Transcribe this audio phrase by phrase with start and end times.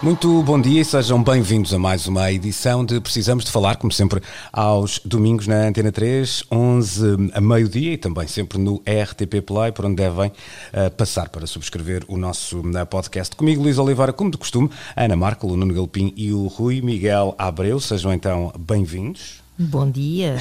[0.00, 3.92] Muito bom dia e sejam bem-vindos a mais uma edição de Precisamos de Falar, como
[3.92, 9.72] sempre, aos domingos na Antena 3, 11 a meio-dia e também sempre no RTP Play,
[9.72, 13.34] por onde devem uh, passar para subscrever o nosso uh, podcast.
[13.34, 16.80] Comigo, Luís Oliveira, como de costume, a Ana Marco, o Nuno Galpim e o Rui
[16.80, 17.80] Miguel Abreu.
[17.80, 19.42] Sejam então bem-vindos.
[19.58, 20.36] Bom dia.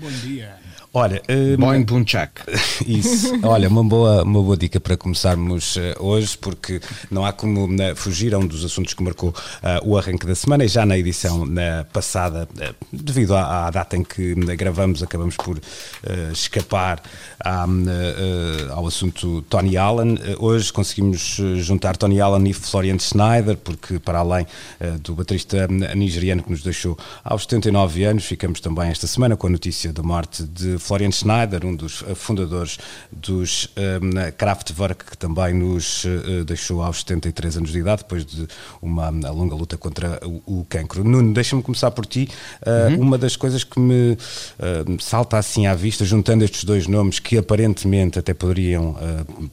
[0.00, 0.61] Bom dia.
[0.94, 2.42] Olha, um, Boing Punchak.
[2.86, 3.32] Isso.
[3.42, 7.96] Olha, uma boa, uma boa dica para começarmos uh, hoje, porque não há como uh,
[7.96, 10.98] fugir a um dos assuntos que marcou uh, o arranque da semana e já na
[10.98, 12.46] edição na passada,
[12.92, 15.58] devido à, à, data em que gravamos, acabamos por
[16.30, 17.02] escapar
[17.40, 17.66] à,
[18.70, 20.18] ao assunto Tony Allen.
[20.38, 24.46] hoje conseguimos juntar Tony Allen e Florian Schneider, porque para além
[25.02, 29.50] do baterista nigeriano que nos deixou aos 79 anos, ficamos também esta semana com a
[29.50, 32.78] notícia da morte de Florian Schneider, um dos eh, fundadores
[33.10, 38.46] dos um, Kraftwerk, que também nos uh, deixou aos 73 anos de idade, depois de
[38.80, 41.04] uma longa luta contra o, o cancro.
[41.04, 42.28] Nuno, deixa-me começar por ti.
[42.60, 43.00] Uh, uhum.
[43.00, 44.16] Uma das coisas que me
[45.00, 48.96] salta assim à vista, juntando estes dois nomes, que aparentemente até poderiam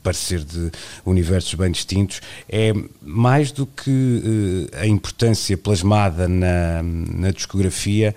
[0.01, 0.71] parecer de
[1.05, 8.15] universos bem distintos, é mais do que a importância plasmada na, na discografia,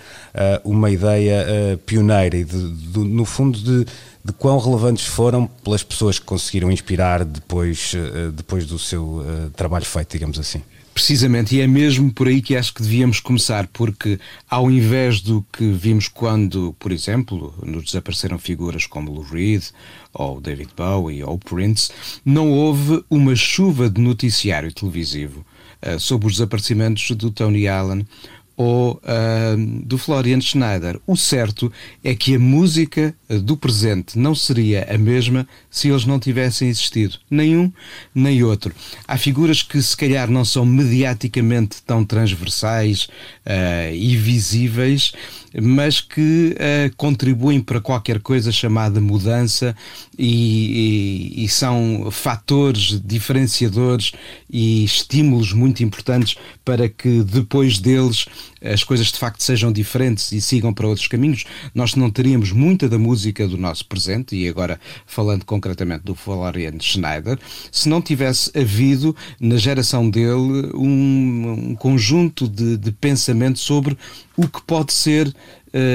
[0.65, 3.85] uma ideia pioneira e de, de no fundo, de,
[4.25, 9.51] de quão relevantes foram pelas pessoas que conseguiram inspirar depois, eh, depois do seu uh,
[9.57, 10.63] trabalho feito, digamos assim.
[10.95, 15.45] Precisamente, e é mesmo por aí que acho que devíamos começar, porque ao invés do
[15.51, 19.65] que vimos quando, por exemplo, nos desapareceram figuras como Lou Reed,
[20.13, 21.91] ou David Bowie, ou Prince,
[22.25, 25.47] não houve uma chuva de noticiário televisivo
[25.83, 28.07] uh, sobre os desaparecimentos do Tony Allen
[28.57, 29.01] ou
[29.85, 30.99] do Florian Schneider.
[31.07, 31.73] O certo
[32.05, 37.17] é que a música do presente não seria a mesma se eles não tivessem existido.
[37.31, 37.73] Nenhum,
[38.15, 38.75] nem outro.
[39.07, 43.05] Há figuras que se calhar não são mediaticamente tão transversais
[43.47, 45.13] uh, e visíveis,
[45.61, 49.75] mas que uh, contribuem para qualquer coisa chamada mudança
[50.19, 54.13] e, e, e são fatores diferenciadores
[54.51, 58.27] e estímulos muito importantes para que depois deles
[58.65, 61.45] as coisas de facto sejam diferentes e sigam para outros caminhos.
[61.75, 66.79] Nós não teríamos muita da música do nosso presente, e agora falando concretamente do Florian
[66.81, 67.39] Schneider,
[67.71, 73.97] se não tivesse havido na geração dele um, um conjunto de, de pensamento sobre
[74.37, 75.33] o que pode ser, uh,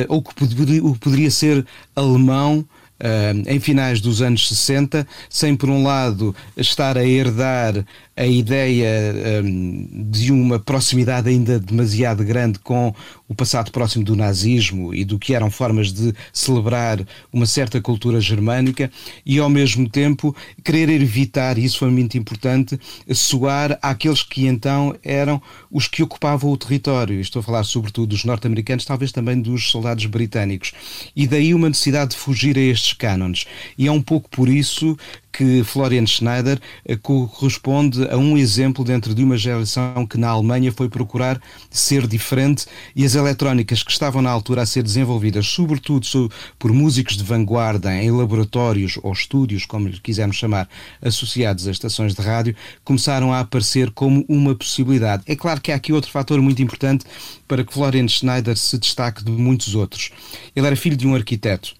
[0.07, 2.65] ou que poderia, o que poderia ser alemão
[2.99, 7.85] Uh, em finais dos anos 60, sem por um lado estar a herdar
[8.17, 12.93] a ideia um, de uma proximidade ainda demasiado grande com
[13.27, 16.99] o passado próximo do nazismo e do que eram formas de celebrar
[17.31, 18.89] uma certa cultura germânica
[19.23, 22.79] e ao mesmo tempo querer evitar, e isso foi muito importante,
[23.13, 25.39] soar àqueles que então eram
[25.71, 27.21] os que ocupavam o território.
[27.21, 30.71] Estou a falar sobretudo dos norte-americanos, talvez também dos soldados britânicos.
[31.15, 33.45] E daí uma necessidade de fugir a estes cânones.
[33.77, 34.97] E é um pouco por isso
[35.37, 40.71] que Florian Schneider eh, corresponde a um exemplo dentro de uma geração que na Alemanha
[40.71, 41.39] foi procurar
[41.69, 42.65] ser diferente
[42.95, 47.93] e as eletrónicas que estavam na altura a ser desenvolvidas, sobretudo por músicos de vanguarda
[47.93, 50.67] em laboratórios ou estúdios, como lhe quisermos chamar,
[51.03, 55.21] associados a estações de rádio, começaram a aparecer como uma possibilidade.
[55.27, 57.05] É claro que há aqui outro fator muito importante
[57.47, 60.09] para que Florian Schneider se destaque de muitos outros.
[60.55, 61.75] Ele era filho de um arquiteto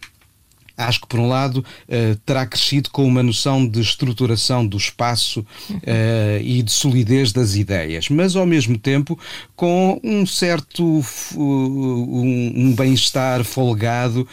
[0.77, 5.45] acho que, por um lado, uh, terá crescido com uma noção de estruturação do espaço
[5.71, 9.19] uh, e de solidez das ideias, mas, ao mesmo tempo,
[9.56, 11.03] com um certo
[11.35, 14.27] um, um bem-estar folgado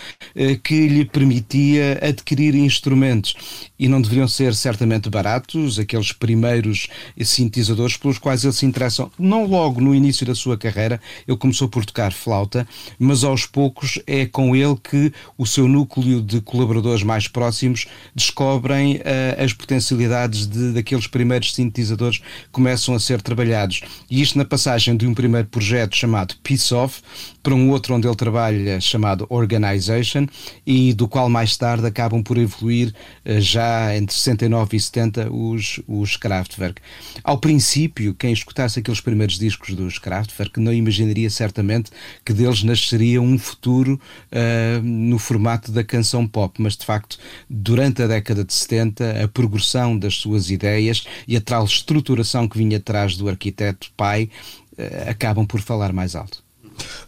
[0.62, 3.34] que lhe permitia adquirir instrumentos.
[3.78, 6.88] E não deveriam ser certamente baratos, aqueles primeiros
[7.22, 9.10] sintetizadores pelos quais ele se interessam.
[9.18, 12.66] Não logo no início da sua carreira, ele começou por tocar flauta,
[12.98, 17.86] mas aos poucos é com ele que o seu núcleo de de colaboradores mais próximos
[18.14, 23.82] descobrem uh, as potencialidades de, daqueles primeiros sintetizadores que começam a ser trabalhados.
[24.10, 27.02] E isto na passagem de um primeiro projeto chamado Peace Off
[27.42, 30.26] para um outro onde ele trabalha chamado Organization
[30.66, 32.92] e do qual mais tarde acabam por evoluir
[33.24, 36.80] uh, já entre 69 e 70 os, os Kraftwerk.
[37.22, 41.90] Ao princípio, quem escutasse aqueles primeiros discos dos Kraftwerk não imaginaria certamente
[42.24, 44.00] que deles nasceria um futuro
[44.32, 47.18] uh, no formato da canção pop, mas de facto,
[47.48, 52.58] durante a década de 70, a progressão das suas ideias e a tal estruturação que
[52.58, 54.30] vinha atrás do arquiteto pai
[54.72, 56.43] uh, acabam por falar mais alto.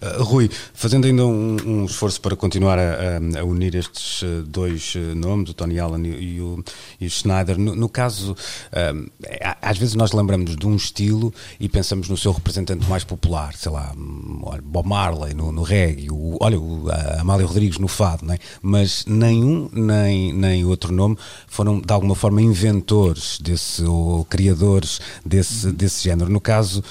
[0.01, 4.95] Uh, Rui, fazendo ainda um, um esforço para continuar a, a, unir estes uh, dois
[4.95, 6.63] uh, nomes, o Tony Allen e, o,
[7.01, 8.37] e o, Schneider, no, no caso,
[9.63, 13.73] às vezes nós lembramos de um estilo e pensamos no seu representante mais popular, sei
[13.73, 13.93] lá,
[14.63, 16.87] Bob Marley no, no reggae, o, olha, o
[17.19, 18.39] Amália Rodrigues no fado, é?
[18.61, 21.17] mas nenhum nem, nem outro nome
[21.47, 26.31] foram de alguma forma inventores desse, ou criadores desse, desse género.
[26.31, 26.83] No caso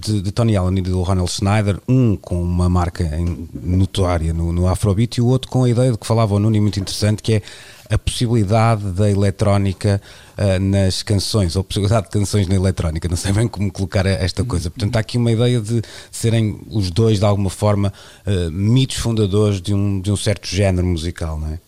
[0.00, 3.08] de, de Tony Allen e do Ronald Schneider, um com uma marca
[3.52, 6.60] notória no, no Afrobeat e o outro com a ideia de que falava o Nuno
[6.60, 7.42] muito interessante, que é
[7.90, 10.00] a possibilidade da eletrónica
[10.38, 14.06] uh, nas canções, ou a possibilidade de canções na eletrónica, não sei bem como colocar
[14.06, 14.70] esta coisa.
[14.70, 17.92] Portanto, há aqui uma ideia de serem os dois, de alguma forma,
[18.24, 21.58] uh, mitos fundadores de um, de um certo género musical, não é?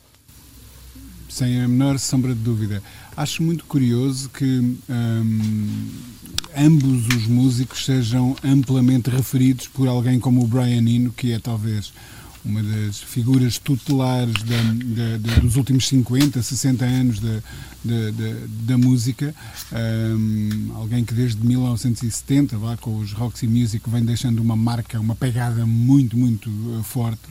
[1.28, 2.82] Sem a menor sombra de dúvida.
[3.16, 4.44] Acho muito curioso que.
[4.88, 5.90] Hum,
[6.56, 11.93] ambos os músicos sejam amplamente referidos por alguém como o Brian Eno, que é talvez
[12.44, 17.41] uma das figuras tutelares da, da, dos últimos 50, 60 anos da,
[18.67, 19.35] da música.
[19.73, 25.15] Um, alguém que desde 1970, lá com os Roxy Music, vem deixando uma marca, uma
[25.15, 27.23] pegada muito, muito uh, forte.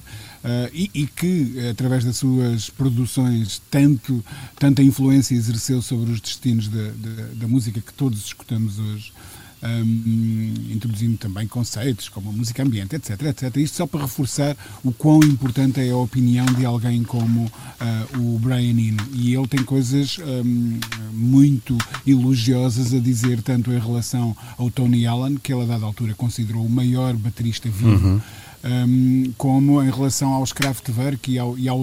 [0.44, 4.24] Uh, e, e, que, através das suas produções, tanto,
[4.58, 9.14] tanta influência exerceu sobre os destinos da, da, da música que todos escutamos hoje
[9.64, 13.56] um, introduzindo também conceitos como a música ambiente, etc, etc.
[13.58, 18.40] Isto só para reforçar o quão importante é a opinião de alguém como uh, o
[18.40, 19.04] Brian Eno.
[19.14, 20.80] E ele tem coisas um,
[21.14, 26.14] muito elogiosas a dizer, tanto em relação ao Tony Allen, que ele a dada altura
[26.14, 28.08] considerou o maior baterista vivo.
[28.08, 28.22] Uhum
[28.64, 31.80] um, como em relação aos Kraftwerk e ao, e ao,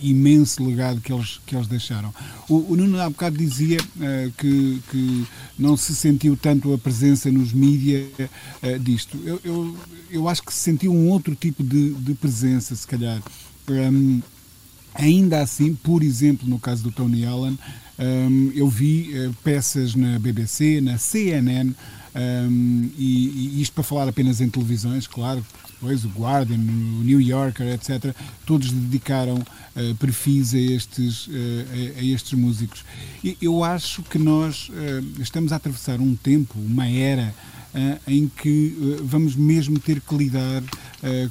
[0.00, 2.14] imenso legado que eles, que eles deixaram.
[2.48, 5.26] O, o Nuno há bocado dizia uh, que, que
[5.58, 9.18] não se sentiu tanto a presença nos mídias uh, disto.
[9.24, 9.76] Eu, eu,
[10.10, 13.20] eu, acho que se sentiu um outro tipo de, de presença, se calhar.
[13.68, 14.22] Um,
[14.94, 17.58] ainda assim, por exemplo, no caso do Tony Allen,
[17.98, 21.74] um, eu vi uh, peças na BBC, na CNN,
[22.14, 25.44] um, e, e, isto para falar apenas em televisões, claro,
[25.80, 28.14] depois o Guardian, o New Yorker, etc.,
[28.44, 31.30] todos dedicaram uh, perfis a estes, uh,
[31.96, 32.84] a, a, estes músicos.
[33.22, 37.34] E eu acho que nós uh, estamos a atravessar um tempo, uma era,
[38.04, 40.60] em que vamos mesmo ter que lidar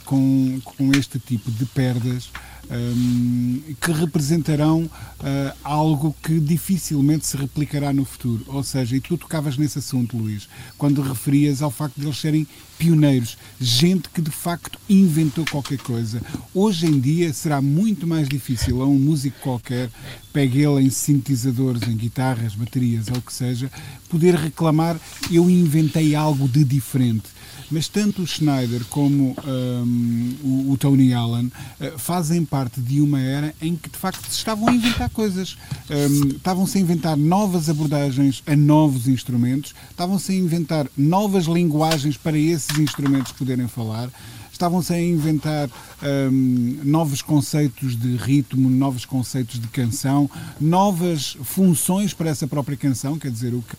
[0.06, 2.31] com, com este tipo de perdas
[2.69, 8.44] um, que representarão uh, algo que dificilmente se replicará no futuro.
[8.48, 12.48] Ou seja, e tu tocavas nesse assunto, Luís, quando referias ao facto de eles serem
[12.77, 16.21] pioneiros, gente que de facto inventou qualquer coisa.
[16.54, 19.89] Hoje em dia será muito mais difícil a um músico qualquer,
[20.31, 23.69] pegue ele em sintetizadores, em guitarras, baterias ou o que seja,
[24.07, 24.98] poder reclamar
[25.30, 27.38] eu inventei algo de diferente
[27.71, 33.19] mas tanto o Schneider como um, o, o, Tony Allen uh, fazem parte de uma
[33.19, 35.57] era em que de facto se estavam a inventar coisas,
[35.89, 42.38] um, estavam-se a inventar novas abordagens a novos instrumentos, estavam-se a inventar novas linguagens para
[42.38, 44.09] esses instrumentos poderem falar.
[44.52, 45.69] Estavam-se a inventar
[46.04, 53.18] um, novos conceitos de ritmo, novos conceitos de canção, novas funções para essa própria canção,
[53.18, 53.73] quer dizer, o que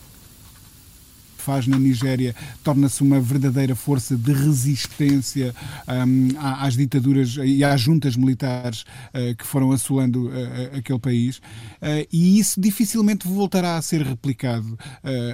[1.41, 5.53] faz na Nigéria torna-se uma verdadeira força de resistência
[5.87, 11.37] um, às ditaduras e às juntas militares uh, que foram assolando uh, aquele país.
[11.37, 14.77] Uh, e isso dificilmente voltará a ser replicado.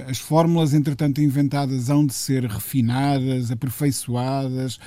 [0.08, 4.78] as fórmulas, entretanto, inventadas hão de ser refinadas, aperfeiçoadas,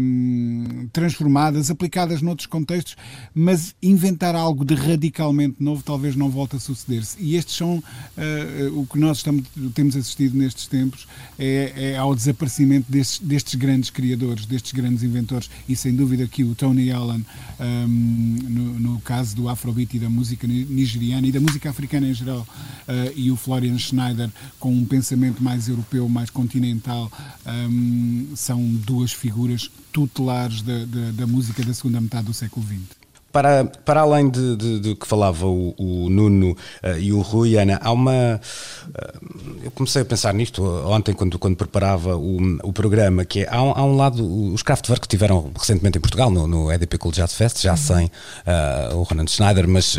[0.00, 2.96] um, transformadas, aplicadas noutros contextos,
[3.34, 7.16] mas inventar algo de radicalmente novo talvez não volte a suceder-se.
[7.20, 7.82] E estes são
[8.74, 11.06] o que nós estamos, temos assistido neste nestes tempos
[11.38, 16.42] é, é ao desaparecimento destes, destes, grandes criadores, destes grandes inventores e sem dúvida que
[16.42, 17.24] o Tony Allen
[17.60, 22.14] um, no, no, caso do Afrobeat e da música nigeriana e da música africana em
[22.14, 27.10] geral uh, e o Florian Schneider com um pensamento mais europeu, mais continental
[27.46, 32.98] um, são duas figuras tutelares da, da, da música da segunda metade do século XX.
[33.32, 37.56] Para, para além de, de, de que falava o, o Nuno uh, e o Rui,
[37.56, 38.40] Ana, há uma.
[38.88, 43.48] Uh, eu comecei a pensar nisto ontem, quando, quando preparava o, o programa, que é,
[43.50, 46.96] há, um, há um lado, os Kraftwerk que tiveram recentemente em Portugal, no, no EDP
[46.98, 47.76] Cool Jazz Fest, já uhum.
[47.76, 49.96] sem uh, o Ronan Schneider, mas.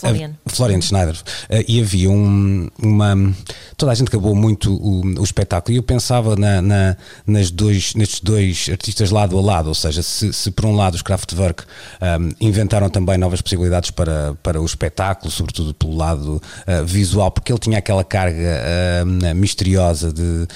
[0.00, 0.34] Florian.
[0.46, 1.20] Florian Schneider.
[1.66, 3.34] e havia um, uma.
[3.76, 7.94] Toda a gente acabou muito o, o espetáculo e eu pensava na, na, nas dois,
[7.94, 11.64] nestes dois artistas lado a lado, ou seja, se, se por um lado os Kraftwerk
[12.00, 17.50] um, inventaram também novas possibilidades para, para o espetáculo, sobretudo pelo lado uh, visual, porque
[17.50, 18.60] ele tinha aquela carga
[19.02, 20.46] uh, misteriosa de, uh,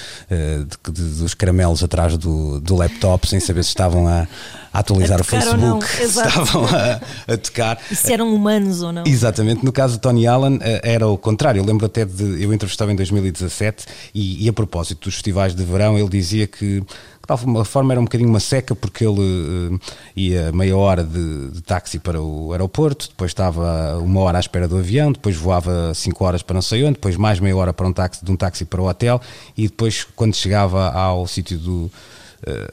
[0.65, 4.27] de, de, dos caramelos atrás do, do laptop, sem saber se estavam a,
[4.71, 7.79] a atualizar a o Facebook, se estavam a, a, tocar.
[7.89, 9.03] E se eram humanos ou não.
[9.05, 11.59] Exatamente, no caso de Tony Allen era o contrário.
[11.59, 12.43] Eu lembro até de.
[12.43, 16.83] Eu entrevistava em 2017 e, e a propósito dos festivais de verão, ele dizia que
[17.27, 19.79] de alguma forma era um bocadinho uma seca porque ele uh,
[20.15, 24.67] ia meia hora de, de, táxi para o aeroporto, depois estava uma hora à espera
[24.67, 27.85] do avião, depois voava cinco horas para não sei onde, depois mais meia hora para
[27.85, 29.19] um táxi, de um táxi para o hotel
[29.57, 31.91] e depois quando chegava ao sítio do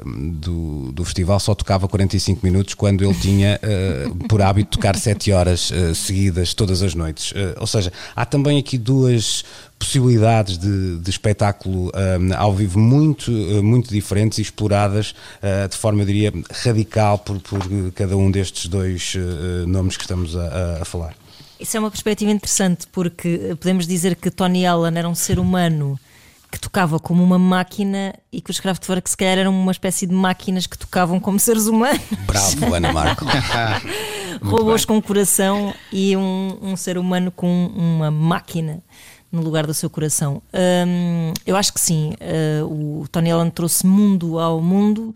[0.05, 5.33] do, do festival só tocava 45 minutos quando ele tinha uh, por hábito tocar 7
[5.33, 7.33] horas uh, seguidas todas as noites.
[7.33, 9.45] Uh, ou seja, há também aqui duas
[9.79, 11.93] possibilidades de, de espetáculo
[12.39, 13.31] ao vivo muito,
[13.63, 15.15] muito diferentes e exploradas
[15.71, 17.61] de forma, eu diria, radical por, por
[17.93, 19.15] cada um destes dois
[19.67, 21.15] nomes que estamos a, a falar.
[21.61, 25.99] Isso é uma perspectiva interessante porque podemos dizer que Tony Allen era um ser humano
[26.55, 30.15] que tocava como uma máquina e que os Kraftwerk se calhar eram uma espécie de
[30.15, 32.01] máquinas que tocavam como seres humanos.
[32.25, 33.25] Bravo, Ana Marco.
[34.41, 38.85] Robôs com coração e um, um, ser humano com uma máquina
[39.33, 40.41] no lugar do seu coração.
[40.87, 42.15] Um, eu acho que sim.
[42.21, 45.13] Uh, o Tony Allen trouxe mundo ao mundo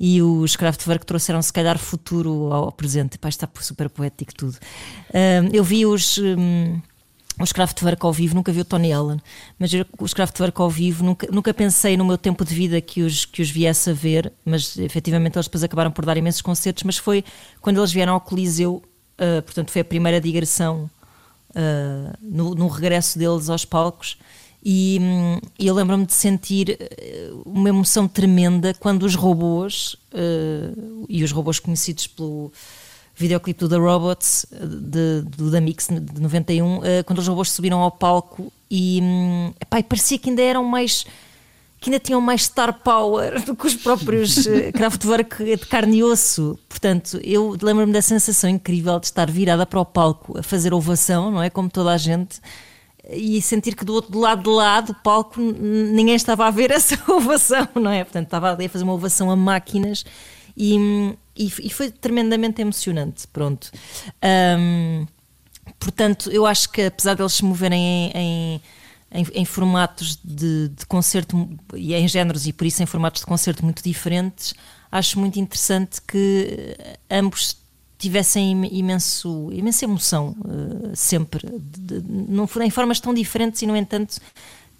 [0.00, 3.18] e os Kraftwerk trouxeram se calhar futuro ao presente.
[3.18, 4.56] Pá, está super poético tudo.
[5.14, 6.18] Um, eu vi os.
[6.18, 6.80] Um,
[7.42, 9.20] os Kraftwerk ao vivo, nunca vi o Tony Allen,
[9.58, 13.24] mas os Kraftwerk ao vivo, nunca, nunca pensei no meu tempo de vida que os,
[13.24, 16.96] que os viesse a ver, mas efetivamente eles depois acabaram por dar imensos concertos, mas
[16.96, 17.24] foi
[17.60, 18.82] quando eles vieram ao Coliseu,
[19.18, 20.90] uh, portanto foi a primeira digressão
[21.50, 24.18] uh, no, no, regresso deles aos palcos,
[24.64, 31.24] e um, eu lembro-me de sentir ah, uma emoção tremenda quando os robôs, uh, e
[31.24, 32.52] os robôs conhecidos pelo
[33.14, 37.50] videoclipe do The Robots, de, do da Mix de 91, uh, eh, quando os robôs
[37.50, 41.04] subiram ao palco e, um, epá, e parecia que ainda eram mais
[41.78, 46.04] que ainda tinham mais star power do que os próprios uh, Kraftwerk de carne e
[46.04, 46.56] osso.
[46.68, 51.30] Portanto, eu lembro-me da sensação incrível de estar virada para o palco a fazer ovação,
[51.30, 51.50] não é?
[51.50, 52.40] Como toda a gente,
[53.10, 56.96] e sentir que do outro lado de lá do palco ninguém estava a ver essa
[57.12, 58.04] ovação, não é?
[58.04, 60.04] Portanto, estava ali a fazer uma ovação a máquinas
[60.56, 63.26] e, hum, e, e foi tremendamente emocionante.
[63.28, 63.70] Pronto.
[64.58, 65.06] Um,
[65.78, 68.62] portanto, eu acho que apesar de eles se moverem em, em,
[69.12, 73.26] em, em formatos de, de, concerto e em géneros e por isso em formatos de
[73.26, 74.54] concerto muito diferentes,
[74.90, 76.76] acho muito interessante que
[77.10, 77.56] ambos
[77.98, 84.20] tivessem imenso, imensa emoção uh, sempre, de, de, em formas tão diferentes e no entanto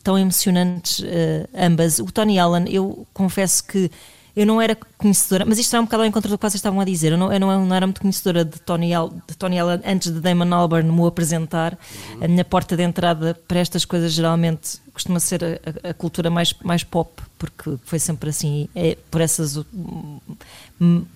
[0.02, 2.00] tão emocionantes uh, ambas.
[2.00, 3.88] O Tony Allen, eu confesso que
[4.34, 6.80] eu não era conhecedora, mas isto era um bocado ao encontro do que vocês estavam
[6.80, 7.12] a dizer.
[7.12, 10.20] Eu não, eu não, era muito conhecedora de Tony, Al, de Tony Allen antes de
[10.20, 11.78] Damon Albarn me apresentar.
[12.14, 12.24] Uhum.
[12.24, 16.54] A minha porta de entrada para estas coisas geralmente costuma ser a, a, cultura mais,
[16.62, 19.58] mais pop, porque foi sempre assim, é por, essas,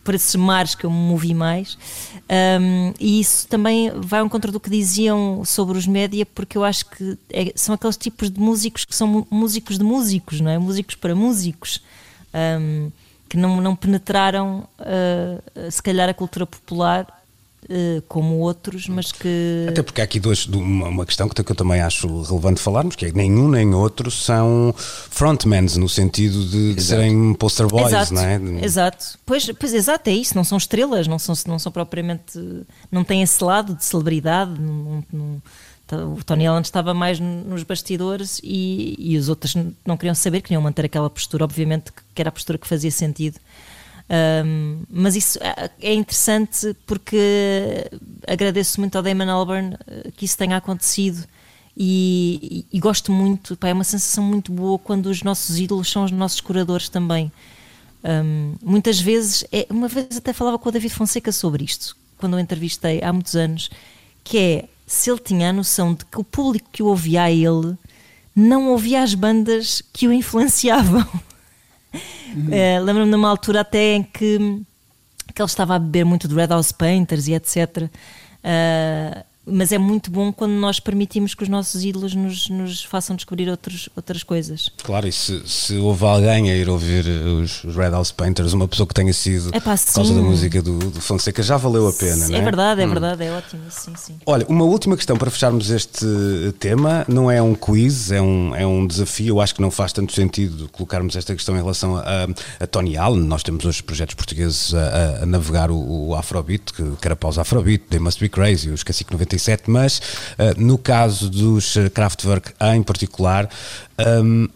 [0.02, 1.78] por esses mares que eu me movi mais.
[2.60, 6.64] Um, e isso também vai ao encontro do que diziam sobre os média, porque eu
[6.64, 10.58] acho que é, são aqueles tipos de músicos que são músicos de músicos, não é?
[10.58, 11.80] Músicos para músicos.
[12.34, 12.90] Um,
[13.28, 17.06] que não, não penetraram, uh, se calhar, a cultura popular
[17.64, 19.66] uh, como outros, mas que.
[19.68, 22.96] Até porque há aqui dois, uma, uma questão que, que eu também acho relevante falarmos,
[22.96, 27.88] que é que nenhum nem outro são frontmans, no sentido de, de serem poster boys,
[27.88, 28.64] exato, não é?
[28.64, 32.38] Exato, pois, pois exato, é isso, não são estrelas, não são, não são propriamente.
[32.90, 35.42] não têm esse lado de celebridade, não, não
[35.92, 39.54] o Tony Allen estava mais nos bastidores e, e os outros
[39.86, 43.38] não queriam saber, queriam manter aquela postura, obviamente que era a postura que fazia sentido.
[44.08, 47.90] Um, mas isso é, é interessante porque
[48.26, 51.26] agradeço muito ao Damon Albarn eh, que isso tenha acontecido
[51.76, 55.90] e, e, e gosto muito, pá, é uma sensação muito boa quando os nossos ídolos
[55.90, 57.30] são os nossos curadores também.
[58.02, 62.34] Um, muitas vezes, é, uma vez até falava com o David Fonseca sobre isto, quando
[62.34, 63.68] o entrevistei há muitos anos,
[64.22, 67.30] que é se ele tinha a noção de que o público que o ouvia a
[67.30, 67.76] ele
[68.34, 71.06] não ouvia as bandas que o influenciavam.
[72.34, 72.48] Uhum.
[72.48, 74.62] Uh, Lembro-me de uma altura até em que
[75.34, 77.90] que ele estava a beber muito de Red House Painters e etc.
[78.42, 83.14] Uh, mas é muito bom quando nós permitimos que os nossos ídolos nos, nos façam
[83.14, 84.68] descobrir outros, outras coisas.
[84.82, 88.86] Claro, e se, se houve alguém a ir ouvir os, Red House Painters, uma pessoa
[88.86, 89.60] que tenha sido por
[89.94, 92.42] causa da música do, do Fonseca, já valeu a pena, é não é?
[92.42, 94.14] verdade, é verdade, é ótimo, sim, sim.
[94.26, 96.06] Olha, uma última questão para fecharmos este
[96.58, 99.28] tema, não é um quiz, é um, é um desafio.
[99.36, 102.04] Eu acho que não faz tanto sentido colocarmos esta questão em relação a,
[102.60, 103.22] a Tony Allen.
[103.24, 107.84] Nós temos hoje projetos portugueses a, a- a navegar o, o Afrobeat, que Carapaus Afrobeat,
[107.88, 110.00] They Must Be Crazy, os Cacique 97, mas
[110.38, 113.48] ah, no caso dos eh, Kraftwerk em particular,
[113.98, 114.46] ahm,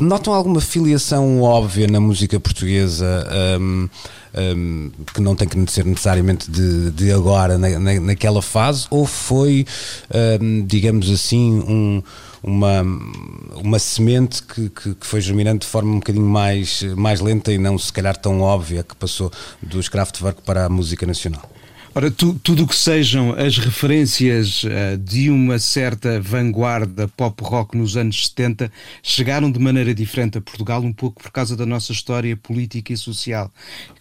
[0.00, 3.26] notam alguma filiação óbvia na música portuguesa?
[3.30, 3.88] ahm,
[4.34, 9.04] um, que não tem que ser necessariamente de, de agora, na, na- naquela fase, ou
[9.04, 9.66] foi,
[10.40, 12.02] um, digamos assim, um-
[12.42, 12.80] uma,
[13.62, 17.58] uma semente que, que, que foi germinando de forma um bocadinho mais, mais lenta e
[17.58, 19.30] não se calhar tão óbvia que passou
[19.62, 21.42] dos Kraftwerk para a música nacional?
[21.94, 27.76] Ora, tu- tudo o que sejam as referências eh, de uma certa vanguarda pop rock
[27.76, 28.72] nos anos 70
[29.02, 32.96] chegaram de maneira diferente a Portugal, um pouco por causa da nossa história política e
[32.96, 33.50] social.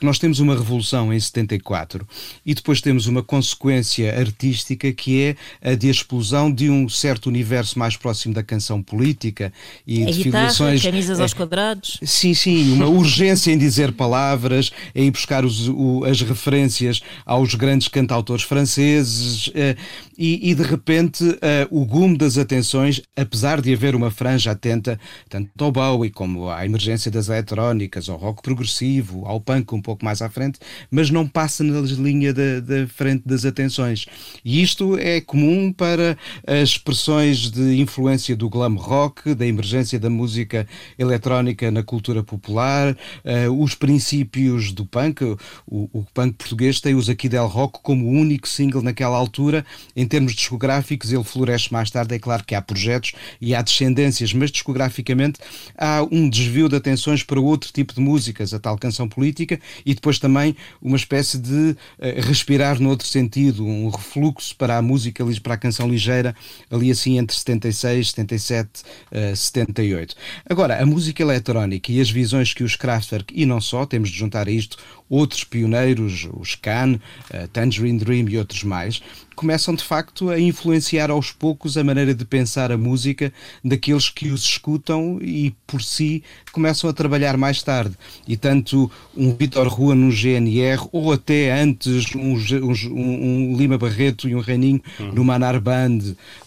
[0.01, 2.07] Nós temos uma revolução em 74
[2.45, 5.21] e depois temos uma consequência artística que
[5.62, 9.51] é a de explosão de um certo universo mais próximo da canção política
[9.86, 10.81] e A de guitarra, figurações.
[10.81, 12.00] camisas aos quadrados.
[12.03, 17.80] Sim, sim, uma urgência em dizer palavras, em buscar os- o- as referências aos grandes
[17.88, 19.75] cantautores franceses eh,
[20.17, 25.00] e, e, de repente eh, o gume das atenções, apesar de haver uma franja atenta
[25.29, 30.03] tanto ao Bowie como à emergência das eletrónicas, ao rock progressivo, ao punk um pouco
[30.03, 30.59] mais à frente,
[30.89, 34.05] mas não passa na linha da, da frente das atenções.
[34.43, 40.09] E isto é comum para as expressões de influência do glam rock, da emergência da
[40.09, 45.23] música eletrónica na cultura popular, eh, os princípios do punk.
[45.65, 49.65] O, o punk português tem os Aqui Del Rock como o único single naquela altura.
[49.95, 52.15] Em termos discográficos, ele floresce mais tarde.
[52.15, 55.39] É claro que há projetos e há descendências, mas discograficamente
[55.77, 59.93] há um desvio de atenções para outro tipo de músicas, a tal canção política, e
[59.93, 65.53] depois também uma espécie de eh, respirar noutro sentido, um refluxo para a música, para
[65.53, 66.35] a canção ligeira,
[66.69, 68.69] ali assim entre 76, 77,
[69.11, 70.15] eh, 78.
[70.49, 74.17] Agora, a música eletrónica e as visões que os Kraftwerk, e não só, temos de
[74.17, 74.77] juntar a isto
[75.12, 79.02] outros pioneiros, os Can, eh, Tangerine Dream e outros mais,
[79.36, 83.34] começam de facto a influenciar aos poucos a maneira de pensar a música
[83.65, 87.95] daqueles que os escutam e por si começam a trabalhar mais tarde.
[88.28, 92.71] E tanto um Vitor Rua no GNR ou até antes um, um
[93.02, 94.82] um- Lima Barreto e um Reininho
[95.13, 96.00] no Manar Band.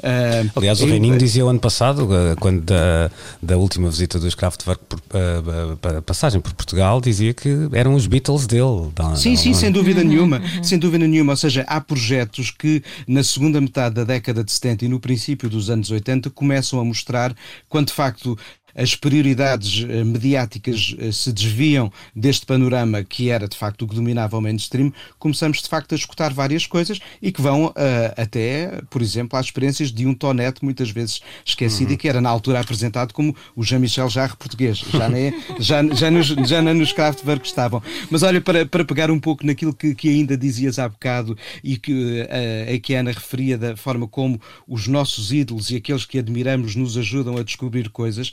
[0.03, 3.11] eh, Aliás, o Reininho dizia o ano passado, eh, quando da,
[3.43, 8.07] da última visita dos Kraftwerk por, eh, para passagem por Portugal, dizia que eram os
[8.07, 8.91] Beatles dele.
[8.95, 10.41] Da- Sim, da- sim, sem dúvida nenhuma.
[10.63, 11.33] Sem dúvida nenhuma.
[11.33, 15.49] Ou seja, há projetos que na segunda metade da década de 70 e no princípio
[15.51, 17.35] dos anos 80 começam a mostrar
[17.69, 18.39] quando de facto
[18.75, 23.95] as prioridades eh, mediáticas eh, se desviam deste panorama que era de facto o que
[23.95, 28.83] dominava o mainstream, começamos de facto a escutar várias coisas e que vão eh, até,
[28.91, 32.61] por exemplo, às experiências de um Tonete muitas vezes esquecido e que era na altura
[32.61, 34.79] apresentado como o Jean-Michel Jarre português.
[34.79, 37.83] Já, nem, já, já, nos, já nem nos Kraftwerk estavam.
[38.11, 41.77] Mas olha, para, para pegar um pouco naquilo que, que ainda dizias há bocado e
[41.77, 46.05] que eh, a que a Ana referia da forma como os nossos ídolos e aqueles
[46.05, 48.33] que admiramos nos ajudam a descobrir coisas,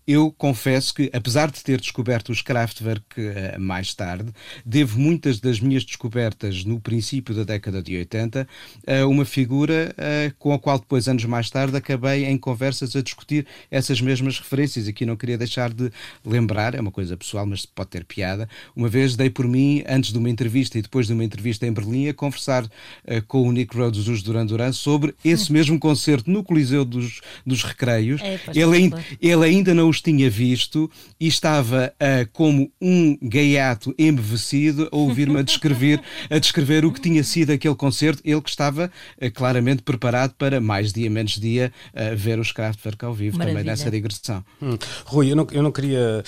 [0.11, 4.31] eu confesso que, apesar de ter descoberto os Kraftwerk eh, mais tarde,
[4.65, 8.47] devo muitas das minhas descobertas no princípio da década de 80
[8.85, 13.01] a uma figura eh, com a qual depois, anos mais tarde, acabei em conversas a
[13.01, 14.87] discutir essas mesmas referências.
[14.87, 15.91] Aqui não queria deixar de
[16.25, 18.49] lembrar, é uma coisa pessoal, mas pode ter piada.
[18.75, 21.71] Uma vez dei por mim, antes de uma entrevista e depois de uma entrevista em
[21.71, 22.67] Berlim, a conversar
[23.05, 27.21] eh, com o Nick Rhodes dos Duran Duran sobre esse mesmo concerto no Coliseu dos,
[27.45, 28.21] dos Recreios.
[28.21, 33.93] É, ele, ainda, ele ainda não os tinha visto e estava ah, como um gaiato
[33.97, 38.21] embevecido a ouvir-me a descrever, a descrever o que tinha sido aquele concerto.
[38.25, 43.03] Ele que estava ah, claramente preparado para mais dia, menos dia, ah, ver os Kraftwerk
[43.05, 43.71] ao vivo também Maravilha.
[43.71, 44.43] nessa digressão.
[44.61, 44.77] Hum.
[45.05, 46.23] Rui, eu não, eu não queria,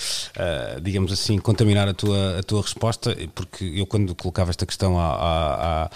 [0.82, 5.04] digamos assim, contaminar a tua, a tua resposta, porque eu, quando colocava esta questão à,
[5.06, 5.90] à, à-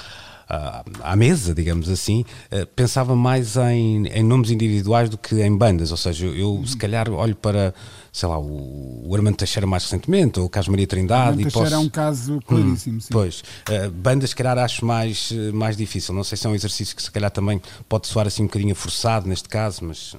[0.48, 5.56] à- à mesa, digamos assim, ah, pensava mais em, em nomes individuais do que em
[5.56, 5.90] bandas.
[5.90, 7.74] Ou seja, eu, se calhar olho para,
[8.12, 11.20] sei lá, o, o Armando Teixeira mais recentemente, ou o Carlos Maria Trindade.
[11.30, 11.74] Armando Teixeira posso...
[11.74, 13.08] é um caso claríssimo, sim.
[13.11, 16.14] Pois, uh, bandas, se calhar, acho mais, uh, mais difícil.
[16.14, 18.74] Não sei se é um exercício que, se calhar, também pode soar assim um bocadinho
[18.74, 20.16] forçado neste caso, mas.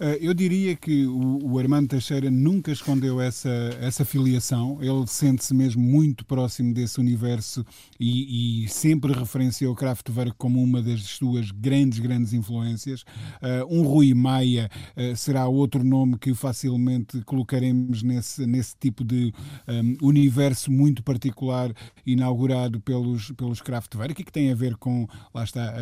[0.00, 3.48] Uh, eu diria que o, Armando Teixeira nunca escondeu essa,
[3.80, 7.64] essa filiação, ele sente-se mesmo muito próximo desse universo
[7.98, 13.02] e, e, sempre referenciou Kraftwerk como uma das suas grandes, grandes influências.
[13.40, 19.32] Uh, um Rui Maia uh, será outro nome que facilmente colocaremos nesse, nesse tipo de
[19.68, 21.72] um, universo muito particular
[22.04, 25.74] inaugurado pelos, pelos Kraftwerk e que tem a ver com, lá está,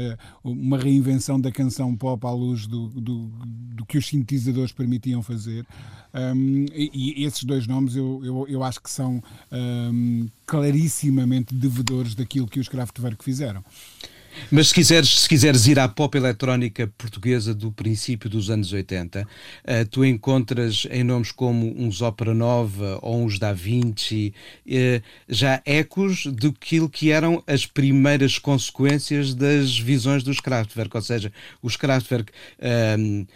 [0.44, 3.30] uma reinvenção da canção pop à luz do, do,
[3.74, 5.66] do que os sintetizadores permitiam fazer.
[6.14, 12.14] Um, e, e, esses dois nomes eu, eu, eu acho que são um, clarissimamente devedores
[12.14, 13.64] daquilo que os Kraftwerk fizeram.
[14.50, 19.22] Mas se quiseres, se quiseres ir à pop eletrónica portuguesa do princípio dos anos 80,
[19.22, 19.26] uh,
[19.64, 24.34] eh, tu encontras em nomes como uns Opera Nova ou uns Da Vinci
[24.66, 31.32] uh, já ecos do que eram as primeiras consequências das visões dos Kraftwerk, ou seja,
[31.62, 33.26] os Kraftwerk uh,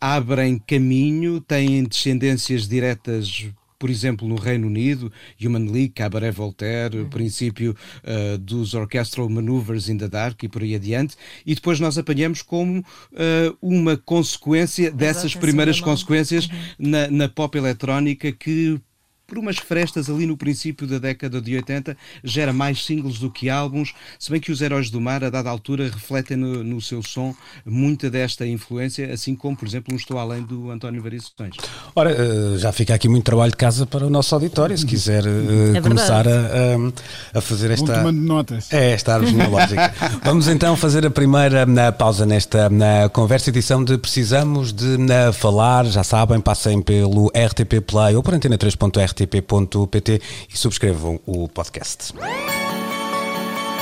[0.00, 3.46] abrem caminho, têm descendências diretas
[3.78, 5.12] por exemplo, no Reino Unido,
[5.42, 7.04] Human League, Cabaret Voltaire, uhum.
[7.04, 11.80] o princípio uh, dos Orchestral Maneuvers in the Dark e por aí adiante, e depois
[11.80, 16.90] nós apanhamos como uh, uma consequência dessas primeiras consequências uhum.
[16.90, 18.80] na, na pop eletrónica que
[19.26, 23.50] por umas frestas ali no princípio da década de 80, gera mais singles do que
[23.50, 27.02] álbuns, se bem que os Heróis do Mar, a dada altura, refletem no, no seu
[27.02, 27.34] som
[27.64, 31.56] muita desta influência, assim como, por exemplo, um Estou Além do António Variações.
[31.94, 35.24] Ora, eh, já fica aqui muito trabalho de casa para o nosso auditório, se quiser
[35.26, 38.06] eh, é começar a, a, fazer esta...
[38.06, 38.72] Um notas.
[38.72, 39.94] É, esta árvore genealógica.
[40.24, 45.32] Vamos então fazer a primeira na pausa nesta na conversa, edição de Precisamos de na
[45.32, 50.20] falar, já sabem, passem pelo RTP Play ou por antena3.rt rtp.pt
[50.52, 52.12] e subscrevam o podcast.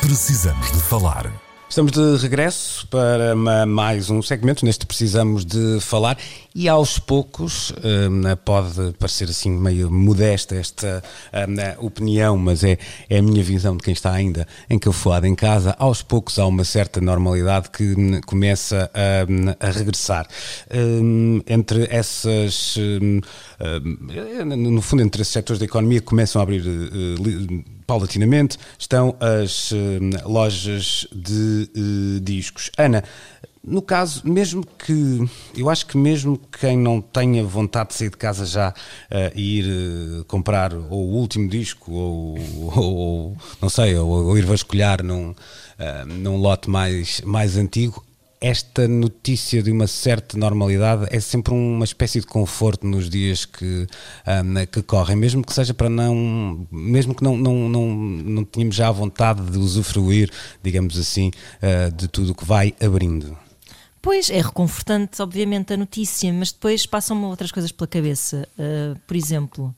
[0.00, 1.43] Precisamos de falar.
[1.74, 3.34] Estamos de regresso para
[3.66, 4.64] mais um segmento.
[4.64, 6.16] Neste precisamos de falar
[6.54, 12.78] e aos poucos, hum, pode parecer assim meio modesta esta hum, opinião, mas é,
[13.10, 15.74] é a minha visão de quem está ainda encalfoado em casa.
[15.76, 20.28] Aos poucos há uma certa normalidade que hum, começa a, a regressar.
[21.44, 22.76] Entre essas,
[24.46, 29.70] no fundo, entre esses setores da economia começam a abrir eh, paulatinamente, estão as
[30.24, 32.70] lojas de eh, discos.
[32.78, 33.04] Ana,
[33.66, 38.16] no caso, mesmo que eu acho que mesmo quem não tenha vontade de sair de
[38.18, 39.64] casa já uh, e ir
[40.20, 42.38] uh, comprar ou o último disco ou,
[42.76, 48.04] ou, ou não sei, ou, ou, ir vasculhar num, uh, num lote mais, mais antigo,
[48.44, 53.87] esta notícia de uma certa normalidade é sempre uma espécie de conforto nos dias que,
[54.26, 58.76] um, que correm, mesmo que seja para não, mesmo que não, não, não, não tenhamos
[58.76, 60.30] já a vontade de usufruir,
[60.62, 61.30] digamos assim,
[61.62, 63.35] uh, de tudo o que vai abrindo.
[64.02, 68.46] Pois, é reconfortante, obviamente, a notícia, mas depois passam-me outras coisas pela cabeça.
[68.59, 69.74] Uh, por exemplo,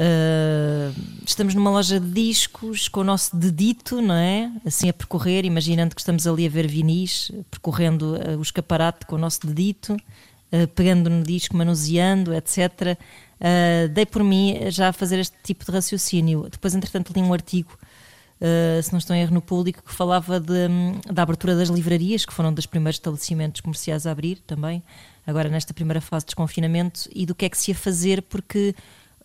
[0.00, 0.94] uh,
[1.26, 4.50] estamos numa loja de discos com o nosso dedito, não é?
[4.64, 9.16] Assim a percorrer, imaginando que estamos ali a ver vinis, percorrendo uh, o escaparate com
[9.16, 9.96] o nosso dedito,
[10.74, 12.96] pegando no disco, manuseando, etc.
[13.92, 16.48] dei por mim já a fazer este tipo de raciocínio.
[16.50, 17.76] Depois, entretanto, li um artigo
[18.38, 21.68] uh, se não estou em erro, no público, que falava de, hum, da abertura das
[21.68, 24.82] livrarias, que foram dos primeiros estabelecimentos comerciais a abrir também,
[25.26, 28.74] agora nesta primeira fase de desconfinamento, e do que é que se ia fazer, porque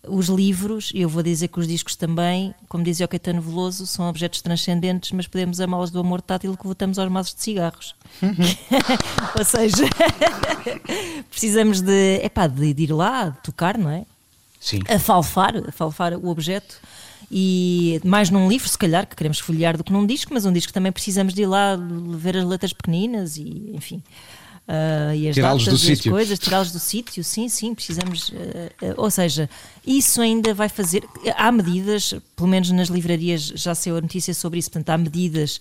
[0.08, 3.86] os livros, e eu vou dizer que os discos também, como dizia o Caetano Veloso,
[3.86, 7.94] são objetos transcendentes, mas podemos amá-los do amor tátil que votamos aos maços de cigarros.
[8.22, 8.34] Uhum.
[9.38, 9.84] Ou seja,
[11.30, 14.04] precisamos de, epá, de, de ir lá, de tocar, não é?
[14.60, 14.80] Sim.
[14.88, 16.80] A falfar, a falfar o objeto
[17.36, 20.52] e mais num livro, se calhar, que queremos folhear do que num disco, mas um
[20.52, 21.76] disco também precisamos de ir lá
[22.16, 24.00] ver as letras pequeninas e, enfim.
[24.68, 28.28] Uh, e as datas do e as coisas, tirá-los do sítio, sim, sim, precisamos.
[28.28, 29.50] Uh, uh, ou seja,
[29.84, 31.04] isso ainda vai fazer.
[31.36, 35.58] Há medidas, pelo menos nas livrarias já saiu a notícia sobre isso, portanto, há medidas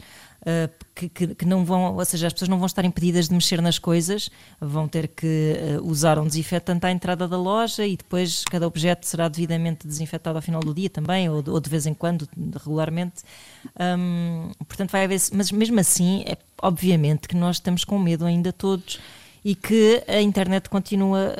[0.95, 3.61] que, que, que, não vão, ou seja, as pessoas não vão estar impedidas de mexer
[3.61, 4.29] nas coisas,
[4.59, 9.07] vão ter que uh, usar um desinfetante à entrada da loja e depois cada objeto
[9.07, 12.27] será devidamente desinfetado ao final do dia também, ou, ou de vez em quando,
[12.61, 13.23] regularmente.
[13.79, 15.19] Um, portanto, vai haver.
[15.33, 18.99] Mas mesmo assim, é obviamente que nós estamos com medo ainda todos
[19.43, 21.35] e que a internet continua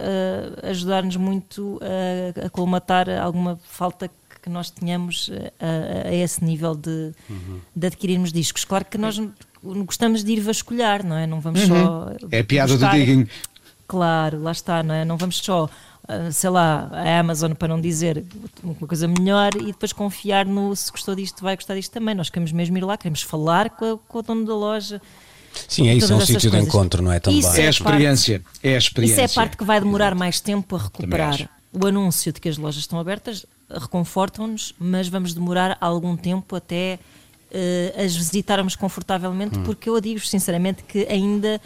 [0.64, 4.14] a ajudar-nos muito a, a colmatar alguma falta que
[4.50, 7.60] nós tenhamos eh, a, a esse nível de, uhum.
[7.76, 8.66] de, adquirirmos discos.
[8.66, 9.22] Claro que nós
[9.64, 11.28] gostamos de ir vasculhar, não é?
[11.28, 11.68] Não vamos uhum.
[11.68, 12.12] só.
[12.32, 12.92] É a piada buscar.
[12.92, 13.28] do digging.
[13.88, 15.06] Claro, lá está, não é?
[15.06, 15.70] Não vamos só,
[16.08, 18.24] eh, sei lá, a Amazon para não dizer
[18.64, 22.16] uma coisa melhor e depois confiar no se gostou disto, vai gostar disto também.
[22.16, 25.02] Nós queremos mesmo ir lá, queremos falar com, a, com o dono da loja
[25.68, 26.68] Sim, é isso, é um sítio de coisas.
[26.68, 27.20] encontro, não é?
[27.20, 27.40] Também.
[27.40, 28.42] Isso É a experiência.
[28.62, 29.22] É a Isso experiência.
[29.22, 31.50] é a parte que vai demorar mais tempo a recuperar.
[31.72, 33.46] O anúncio de que as lojas estão abertas
[33.78, 37.00] reconfortam-nos, mas vamos demorar algum tempo até
[37.52, 39.64] eh, as visitarmos confortavelmente, Hum.
[39.64, 41.62] porque eu digo sinceramente que ainda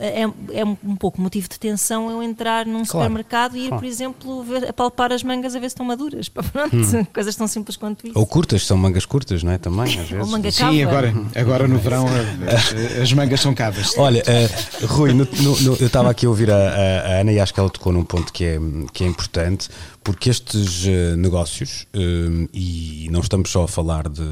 [0.00, 0.22] é,
[0.60, 4.68] é um pouco motivo de tensão eu entrar num supermercado e ir, por exemplo, ver,
[4.68, 6.28] apalpar as mangas a ver se estão maduras.
[6.32, 6.76] Pronto,
[7.12, 8.18] coisas tão simples quanto isso.
[8.18, 9.58] Ou curtas, são mangas curtas, não é?
[9.58, 10.12] Também, às vezes.
[10.24, 10.82] Ou manga Sim, cava.
[10.82, 13.92] agora, agora no verão as, as mangas são cavas.
[13.98, 14.48] Olha, eh,
[14.86, 17.52] Rui, no- no- no- eu estava aqui a ouvir a, a- a Ana e acho
[17.52, 18.58] que ela tocou num ponto que é,
[18.92, 19.68] que é importante,
[20.02, 24.22] porque estes eh, negócios, eh, e não estamos só a falar de,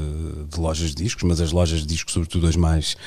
[0.51, 2.97] de lojas de discos, mas as lojas de discos, sobretudo as mais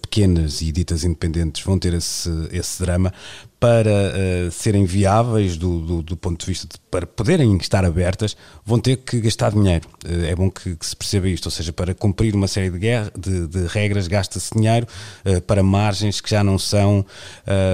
[0.00, 3.12] pequenas e ditas independentes, vão ter esse, esse drama
[3.58, 8.36] para eh, serem viáveis do, do- do ponto de vista de, para poderem estar abertas,
[8.64, 9.88] vão ter que gastar dinheiro.
[10.04, 12.78] Eh, é bom que, que se perceba isto, ou seja, para cumprir uma série de,
[12.78, 14.86] guerra- de- de regras gasta-se dinheiro
[15.24, 17.04] eh, para margens que já não são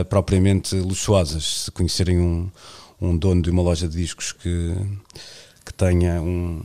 [0.09, 1.64] propriamente luxuosas.
[1.64, 2.51] Se conhecerem um,
[3.01, 4.74] um dono de uma loja de discos que,
[5.68, 6.62] que tenha um,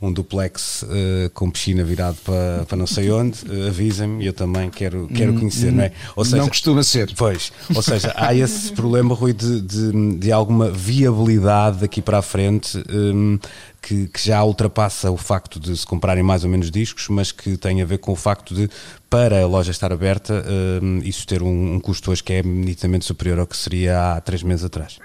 [0.00, 4.70] um duplex eh, com piscina virado para, para não sei onde, eh, avisem-me, eu também
[4.70, 5.92] quero, quero conhecer, não é?
[6.16, 7.12] Ou não costuma ser.
[7.14, 12.22] Pois, ou seja, há esse problema, Rui, de, de, de alguma viabilidade daqui para a
[12.22, 13.38] frente hum,
[13.82, 17.58] que, que já ultrapassa o facto de se comprarem mais ou menos discos, mas que
[17.58, 18.70] tem a ver com o facto de,
[19.10, 20.42] para a loja estar aberta,
[20.82, 24.20] hum, isso ter um, um custo hoje que é nitidamente superior ao que seria há
[24.22, 24.98] três meses atrás.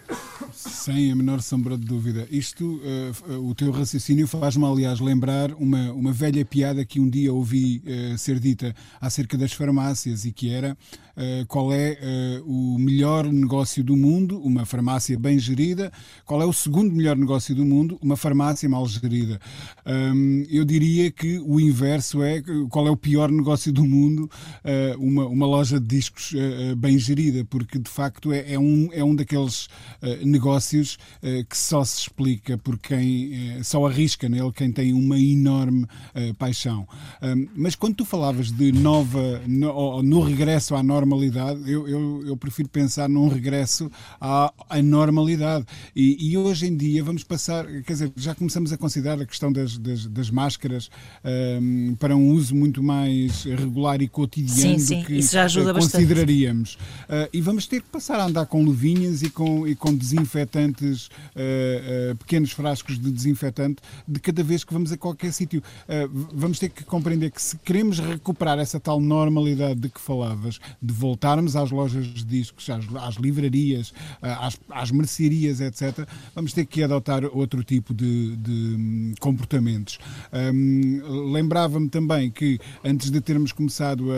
[0.70, 2.26] Sem a menor sombra de dúvida.
[2.32, 2.80] Isto,
[3.12, 7.34] f- eh, o teu raciocínio faz-me, aliás, lembrar uma, uma velha piada que um dia
[7.34, 10.78] ouvi eh, ser dita acerca das farmácias e que era
[11.48, 15.92] qual é eh, o melhor negócio do mundo, uma farmácia bem gerida,
[16.26, 19.40] qual é o segundo melhor negócio do mundo, uma farmácia mal gerida.
[20.50, 24.30] Eu diria que o inverso é que- qual é o pior negócio do mundo,
[24.64, 28.60] eh, uma, uma loja de discos eh, eh, bem gerida, porque de facto é, é
[28.60, 29.68] um, é um daqueles
[30.02, 34.94] eh, negócios eh, que só se explica por quem eh, só arrisca nele quem tem
[34.94, 36.88] uma enorme eh, paixão.
[37.56, 42.70] Mas quando tu falavas de nova, no, no regresso à normalidade, eu, eu, eu prefiro
[42.70, 45.66] pensar num regresso à, à normalidade.
[45.96, 49.52] E, e hoje em dia vamos passar, quer dizer, já começamos a considerar a questão
[49.52, 50.90] das, das, das máscaras
[51.62, 55.44] hum, para um uso muito mais regular e cotidiano Sim, sim, do que isso já
[55.44, 56.04] ajuda bastante.
[56.04, 56.78] consideraríamos.
[57.10, 61.10] Ah, e vamos ter que passar a andar com luvinhas e com, e com desinfetantes,
[61.36, 65.62] ah, ah, pequenos frascos de desinfetante, de cada vez que vamos a qualquer sítio.
[66.34, 70.93] Vamos ter que compreender que se queremos recuperar essa tal normalidade de que falavas, de
[70.94, 76.66] voltarmos às lojas de discos, às, às livrarias, ah, às, às mercearias, etc., vamos ter
[76.66, 80.00] que adotar outro tipo de, de, hum, comportamentos.
[80.54, 84.16] Hum, Lembrava-me também que antes de termos começado a-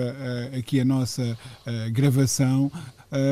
[0.54, 2.72] a- aqui a nossa ah, gravação,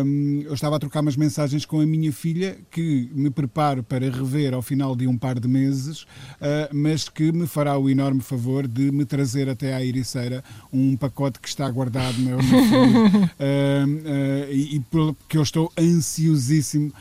[0.06, 4.10] hum, eu estava a trocar umas mensagens com a minha filha que me preparo para
[4.10, 6.06] rever ao final de um par de meses,
[6.42, 10.96] ah, mas que me fará o enorme favor de me trazer até à Ericeira um
[10.96, 15.72] pacote que está guardado no meu frigo, ah, ah, e, e pelo- que eu estou
[15.78, 16.92] ansiosíssimo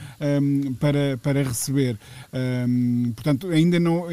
[0.43, 1.99] hum, para, para receber.
[2.33, 4.07] Hum, portanto, ainda não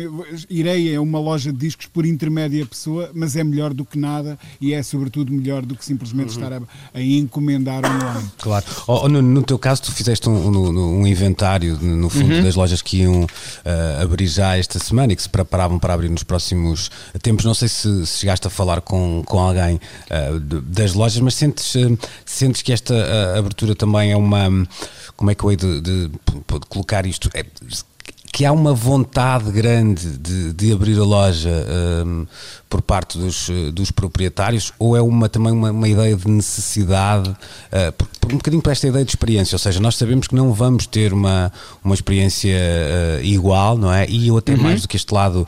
[0.49, 4.37] irei a uma loja de discos por intermédia pessoa, mas é melhor do que nada
[4.59, 6.61] e é sobretudo melhor do que simplesmente estar a,
[6.93, 8.29] a encomendar online.
[8.37, 8.58] Claro.
[8.87, 12.55] Oh, oh, no, no teu caso, tu fizeste um, um- um inventário, no fundo, das
[12.55, 13.25] lojas que iam
[13.65, 16.89] ah, abrir já esta semana e que se preparavam para abrir nos próximos
[17.21, 17.45] tempos.
[17.45, 19.79] Não sei se, se chegaste a falar com, com alguém
[20.41, 22.93] de- das lojas, mas sentes, ah, sentes que esta
[23.37, 24.67] abertura também é uma.
[25.15, 26.13] Como é que eu hei de, de- de
[26.69, 27.29] colocar isto?
[27.33, 27.45] É-
[28.31, 31.49] que há uma vontade grande de, de abrir a loja
[32.05, 32.25] hum,
[32.69, 37.35] por parte dos, dos proprietários ou é uma, também uma, uma ideia de necessidade,
[37.71, 40.35] eh, por, por um bocadinho para esta ideia de experiência, ou seja, nós sabemos que
[40.35, 41.51] não vamos ter uma,
[41.83, 44.07] uma experiência eh, igual, não é?
[44.07, 45.47] E eu até mais do que este lado,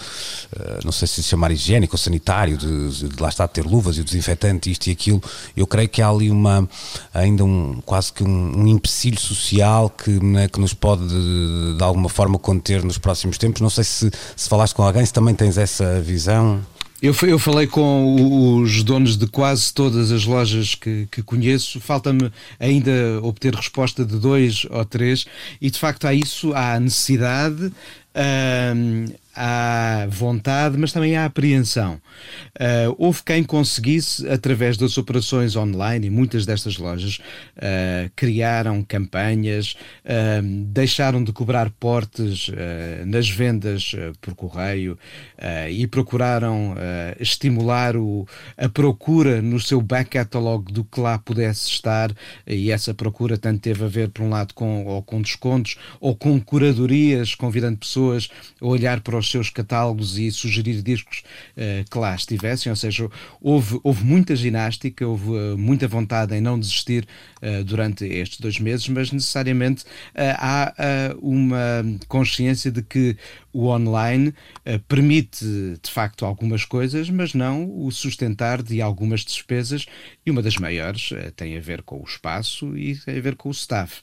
[0.57, 3.97] eh, não sei se chamar higiênico ou sanitário, de, de lá está de ter luvas
[3.97, 5.21] e o desinfetante, isto e aquilo,
[5.55, 6.67] eu creio que há ali uma,
[7.13, 11.83] ainda um, quase que um, um empecilho social que, né, que nos pode de, de
[11.83, 13.61] alguma forma conter nos próximos tempos.
[13.61, 16.61] Não sei se, se falaste com alguém, se também tens essa visão.
[17.01, 22.31] Eu, eu falei com os donos de quase todas as lojas que, que conheço, falta-me
[22.59, 22.91] ainda
[23.23, 25.25] obter resposta de dois ou três,
[25.59, 27.73] e de facto há isso, há a necessidade,
[28.13, 32.01] ahm, há vontade, mas também há apreensão.
[32.59, 37.19] Uh, houve quem conseguisse, através das operações online, e muitas destas lojas
[37.57, 42.49] uh, criaram campanhas, uh, deixaram de cobrar portes
[43.05, 44.97] nas vendas por correio
[45.69, 46.75] e procuraram
[47.19, 52.11] estimular o, a procura no seu back catalog do que lá pudesse estar,
[52.45, 56.15] e essa procura tanto teve a ver, por um lado, com, ou com descontos ou
[56.15, 61.23] com curadorias, convidando pessoas a olhar para os seus catálogos e sugerir discos
[61.89, 66.59] que lá estivessem, ou seja, houve, houve muita ginástica, houve uh, muita vontade em não
[66.59, 67.30] desistir uh,
[67.65, 70.73] durante estes dois meses, mas necessariamente uh, há
[71.21, 73.17] uma consciência de que
[73.53, 74.33] o online
[74.87, 75.45] permite
[75.81, 79.85] de facto algumas coisas, mas não o sustentar de algumas despesas,
[80.25, 83.49] e uma das maiores tem a ver com o espaço e tem a ver com
[83.49, 84.01] o staff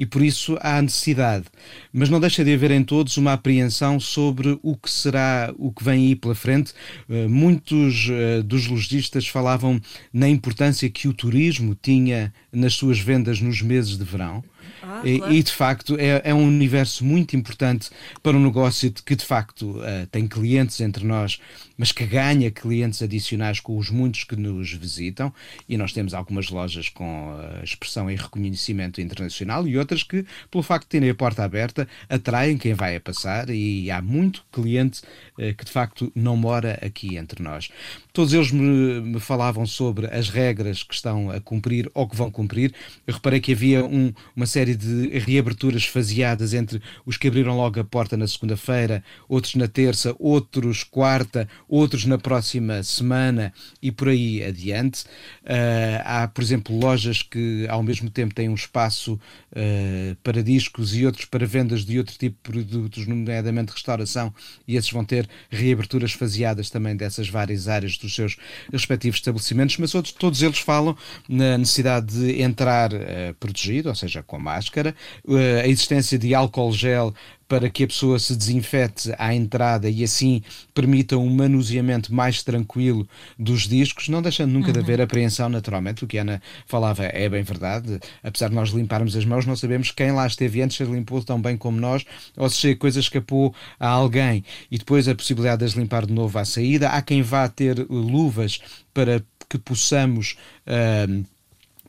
[0.00, 1.44] e por isso há necessidade.
[1.92, 5.84] Mas não deixa de haver em todos uma apreensão sobre o que será, o que
[5.84, 6.72] vem aí pela frente.
[7.06, 9.78] Eh, muitos eh, dos lojistas falavam
[10.10, 12.32] na importância que o turismo tinha
[12.70, 14.44] nas suas vendas nos meses de verão.
[14.82, 15.32] Ah, claro.
[15.32, 17.90] e, de facto é, é, um universo muito importante
[18.22, 21.38] para um negócio que de facto uh, tem clientes entre nós,
[21.76, 25.32] mas que ganha clientes adicionais com os muitos que nos visitam.
[25.68, 30.62] E nós temos algumas lojas com uh, expressão e reconhecimento internacional e outras que, pelo
[30.62, 33.48] facto de terem a porta aberta, atraem quem vai a passar.
[33.48, 35.00] E há muito cliente
[35.38, 37.70] uh, que de facto não mora aqui entre nós.
[38.12, 42.30] Todos eles me, me, falavam sobre as regras que estão a cumprir ou que vão
[42.30, 42.74] cumprir.
[43.06, 47.78] Eu reparei que havia um, uma série de reaberturas faseadas entre os que abriram logo
[47.78, 54.08] a porta na segunda-feira, outros na terça, outros quarta, outros na próxima semana e por
[54.08, 55.04] aí adiante.
[55.44, 60.96] Uh, há, por exemplo, lojas que ao mesmo tempo têm um espaço uh, para discos
[60.96, 64.34] e outros para vendas de outro tipo de produtos, nomeadamente restauração,
[64.66, 68.36] e esses vão ter reaberturas faseadas também dessas várias áreas dos seus
[68.72, 70.96] respectivos estabelecimentos, mas outros, todos eles falam
[71.28, 72.98] na necessidade de entrar uh,
[73.38, 77.14] protegido, ou seja, com máscara, uh, a existência de álcool gel
[77.50, 80.40] para que a pessoa se desinfete à entrada e assim
[80.72, 84.74] permita um manuseamento mais tranquilo dos discos, não deixando nunca uhum.
[84.74, 86.04] de haver apreensão, naturalmente.
[86.04, 87.98] O que a Ana falava é bem verdade.
[88.22, 91.42] Apesar de nós limparmos as mãos, não sabemos quem lá esteve antes se limpou tão
[91.42, 92.04] bem como nós
[92.36, 94.44] ou se a coisa escapou a alguém.
[94.70, 96.90] E depois a possibilidade de as limpar de novo à saída.
[96.90, 98.60] Há quem vá ter luvas
[98.94, 100.36] para que possamos.
[100.64, 101.24] Uh,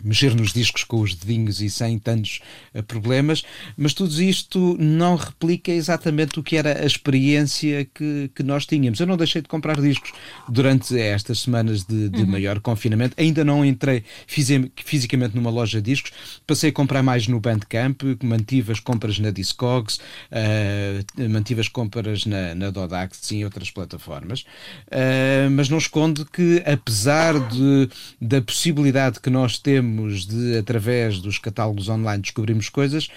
[0.04, 2.40] mexer nos discos com os dedinhos e sem tantos
[2.74, 3.44] uh, problemas,
[3.78, 9.00] mas tudo isto não replica exatamente o que era a experiência que, que nós tínhamos.
[9.00, 10.12] Eu não deixei de comprar discos
[10.48, 12.28] durante estas semanas de, de uhum.
[12.28, 16.12] maior confinamento, ainda não entrei fisicamente numa loja de discos,
[16.48, 19.98] passei a comprar mais no Bandcamp, mantive as compras na Discogs,
[20.32, 24.42] uh, mantive as compras na, na Dodax e em outras plataformas,
[24.88, 29.90] uh, mas não escondo que apesar de, da possibilidade que nós temos
[30.25, 33.10] de, através dos catálogos online, descobrirmos coisas,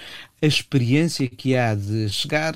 [0.43, 2.55] a experiência que há de chegar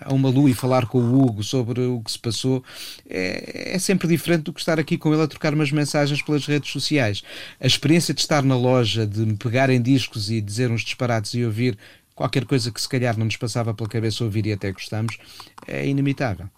[0.00, 2.64] a uma lua e falar com o Hugo sobre o que se passou
[3.08, 6.46] é, é, sempre diferente do que estar aqui com ele a trocar umas mensagens pelas
[6.46, 7.22] redes sociais.
[7.60, 11.34] A experiência de estar na loja, de me pegar em discos e dizer uns disparates
[11.34, 11.76] e ouvir
[12.14, 15.18] qualquer coisa que se calhar não nos passava pela cabeça ouvir e até gostamos,
[15.66, 16.48] é inimitável.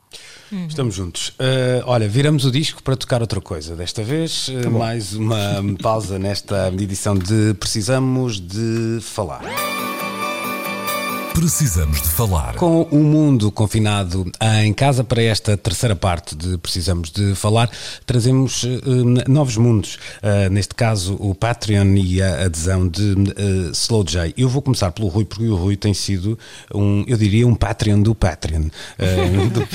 [0.51, 0.67] Uhum.
[0.67, 1.29] Estamos juntos.
[1.31, 3.77] Uh, olha, viramos o disco para tocar outra coisa.
[3.77, 5.39] Desta vez, tá mais uma
[5.83, 9.43] pausa nesta edição de Precisamos de Falar.
[11.39, 12.57] Precisamos de falar.
[12.57, 14.29] Com o mundo confinado
[14.65, 17.71] em casa, para esta terceira parte de Precisamos de Falar,
[18.05, 18.69] trazemos uh,
[19.29, 20.01] novos mundos.
[20.21, 24.35] Uh, neste caso, o Patreon e a adesão de uh, Slow J.
[24.37, 26.37] Eu vou começar pelo Rui, porque o Rui tem sido
[26.75, 28.63] um, eu diria, um Patreon do Patreon.
[29.53, 29.69] Do,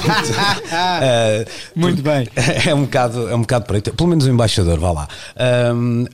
[1.80, 2.28] Muito bem.
[2.68, 3.82] É um bocado, é um bocado aí.
[3.82, 5.08] Pelo menos o embaixador, vá lá.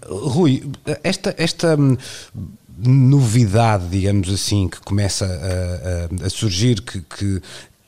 [0.08, 0.64] Rui,
[1.04, 1.34] esta.
[1.40, 1.76] esta
[2.84, 7.42] novidade, digamos assim, que começa a, a, a surgir, que, que,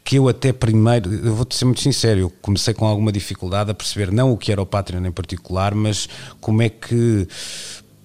[0.03, 3.73] que eu até primeiro, eu vou-te ser muito sincero, eu comecei com alguma dificuldade a
[3.73, 7.27] perceber não o que era o Patreon em particular, mas como é que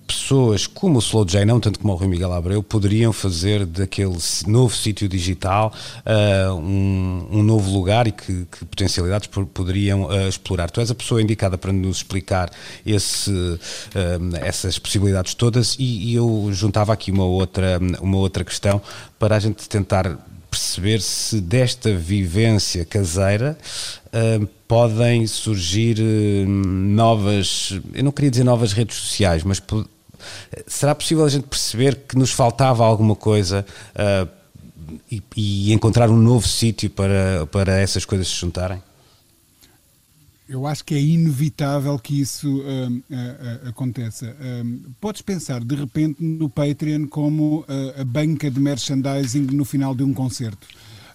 [0.07, 4.16] pessoas como o Slow J, não tanto como o Rui Miguel Abreu, poderiam fazer daquele
[4.47, 5.73] novo sítio digital
[6.05, 10.71] uh, um, um, novo lugar e que, que potencialidades poderiam uh, explorar.
[10.71, 12.51] Tu és a pessoa indicada para nos explicar
[12.85, 18.81] esse, uh, essas possibilidades todas e, e, eu juntava aqui uma outra, uma outra questão
[19.19, 20.16] para a gente tentar
[20.51, 23.59] perceber se desta vivência caseira
[24.07, 29.61] uh, podem surgir uh, novas, eu não queria dizer novas redes sociais, mas
[30.66, 34.28] será possível a gente perceber que nos faltava alguma coisa uh,
[35.10, 38.82] e, e, encontrar um novo sítio para, para essas coisas se juntarem?
[40.48, 44.37] Eu acho que é inevitável que isso uh, uh, aconteça.
[45.00, 47.64] Podes pensar, de repente, no Patreon como
[47.98, 50.68] a banca de merchandising no final de um concerto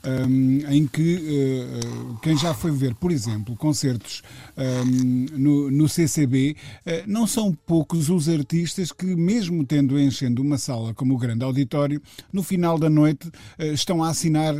[0.03, 4.23] um, em que uh, quem já foi ver, por exemplo, concertos
[4.61, 10.41] um, no, no, CCB, uh, eh, não são poucos os artistas que, mesmo tendo enchendo
[10.41, 12.01] uma sala como o Grande Auditório,
[12.31, 14.55] no final da noite uh, estão a assinar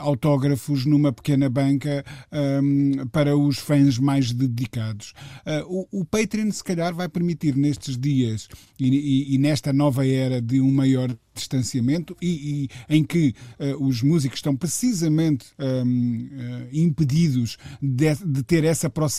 [0.00, 2.04] autógrafos numa pequena banca
[2.62, 5.12] um, para os fãs mais dedicados.
[5.66, 8.48] O, o, Patreon, se calhar, vai permitir nestes dias
[8.78, 13.84] e, e, e nesta nova era de um maior distanciamento e, e em que uh,
[13.84, 19.13] os músicos estão precisamente um, uh, eh, impedidos de, de, ter essa proximidade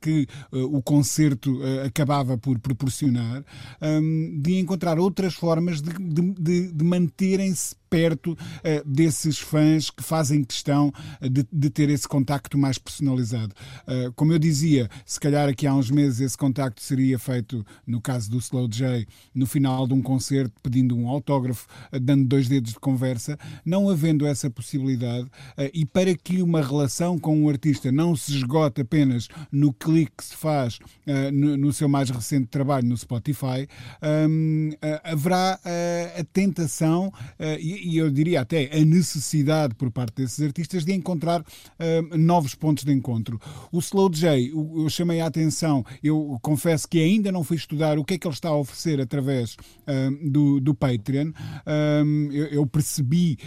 [0.00, 3.44] que uh, o concerto acabava por proporcionar,
[3.80, 10.44] um, de encontrar outras formas de, de, de manterem-se perto uh, desses fãs que fazem
[10.44, 13.54] questão eh, de, de ter esse contacto mais personalizado.
[13.86, 18.00] Uh, como eu dizia, se calhar aqui há uns meses esse contacto seria feito, no
[18.00, 22.48] caso do Slow J, no final de um concerto, pedindo um autógrafo, uh, dando dois
[22.48, 25.28] dedos de conversa, não havendo essa possibilidade,
[25.72, 30.24] e para que uma relação com um artista não se esgote apenas no clique que
[30.24, 30.78] se faz
[31.32, 33.68] no, no, seu mais recente trabalho no Spotify,
[34.28, 34.70] um,
[35.04, 35.58] haverá
[36.18, 37.12] a tentação
[37.60, 42.54] e e eu diria até a necessidade por parte desses artistas de encontrar uh, novos
[42.54, 43.40] pontos de encontro.
[43.72, 48.04] O Slow J, eu chamei a atenção, eu confesso que ainda não fui estudar o
[48.04, 51.30] que é que ele está a oferecer através uh, do, do Patreon.
[51.30, 53.38] Uh, eu, eu, percebi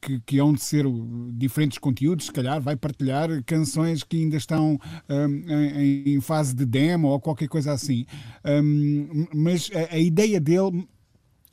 [0.00, 0.84] que, que hão de ser
[1.32, 7.08] diferentes conteúdos, se calhar vai partilhar canções que ainda estão em, em, fase de demo
[7.08, 8.04] ou qualquer coisa assim.
[9.34, 10.86] mas a, a ideia dele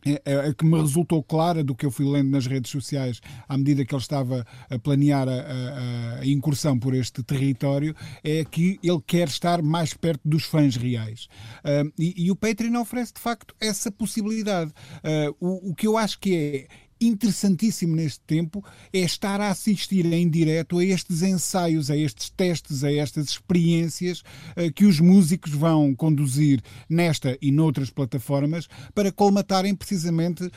[0.05, 3.19] é, é, é, que me resultou clara do que eu fui lendo nas redes sociais
[3.47, 8.45] à medida que ele estava a planear a, a, a, incursão por este território é
[8.45, 11.27] que ele quer estar mais perto dos fãs reais.
[11.63, 14.71] Uh, e, e, o Patreon oferece de facto essa possibilidade.
[15.03, 20.05] Uh, o, o que eu acho que é interessantíssimo neste tempo é estar a assistir
[20.05, 25.51] em direto a estes ensaios, a estes testes, a estas experiências uh, que os músicos
[25.51, 30.51] vão conduzir nesta e noutras plataformas para colmatarem precisamente uh,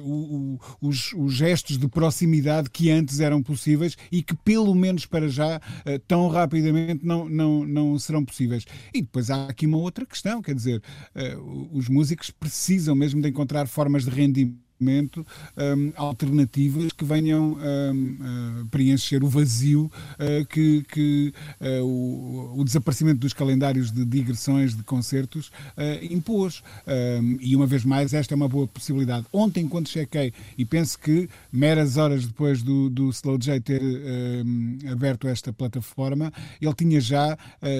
[0.00, 5.28] uh, os, os, gestos de proximidade que antes eram possíveis e que, pelo menos para
[5.28, 8.64] já, eh, tão rapidamente não, não, não serão possíveis.
[8.92, 10.82] E depois há aqui uma outra questão, quer dizer,
[11.14, 11.36] eh,
[11.72, 14.55] os músicos precisam mesmo de encontrar formas de rendimento
[15.56, 22.64] um, alternativas que venham um, uh, preencher o vazio uh, que, que uh, o, o,
[22.64, 25.50] desaparecimento dos calendários de digressões de concertos
[26.10, 26.62] impôs.
[26.86, 29.26] Um, e uma vez mais, esta é uma boa possibilidade.
[29.32, 33.82] Ontem, quando chequei, e penso que meras horas depois do, do Slow J ter
[34.90, 37.36] aberto esta plataforma, ele tinha já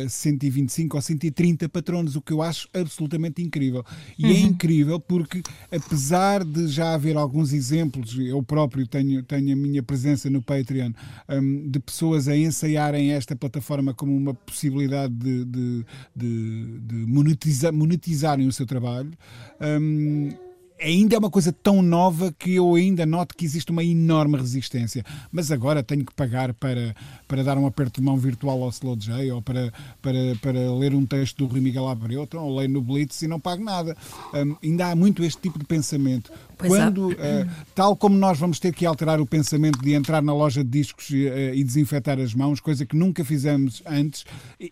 [0.09, 3.84] 125 ou 130 patronos, o que eu acho absolutamente incrível.
[4.18, 4.34] E é uhum.
[4.34, 9.82] é incrível porque, apesar de já haver alguns exemplos, eu próprio tenho, tenho a minha
[9.82, 10.93] presença no Patreon,
[11.28, 15.84] um, de pessoas a ensaiarem esta plataforma como uma possibilidade de, de,
[16.14, 19.11] de, de monetizar, monetizarem o seu trabalho.
[19.61, 20.45] Um,
[20.80, 25.04] ainda é uma coisa tão nova que eu ainda noto que existe uma enorme resistência.
[25.32, 26.94] Mas agora tenho que pagar para,
[27.26, 29.72] para dar um aperto de mão virtual ao Slow J ou para,
[30.02, 33.28] para, para ler um texto do Rui Miguel Abreu, então, ou leio no Blitz e
[33.28, 33.96] não pago nada.
[34.34, 36.30] Um, ainda há muito este tipo de pensamento.
[36.58, 37.16] Pois Quando, uh,
[37.74, 41.10] tal como nós vamos ter que alterar o pensamento de entrar na loja de discos
[41.10, 44.24] e, uh, e desinfetar as mãos, coisa que nunca fizemos antes,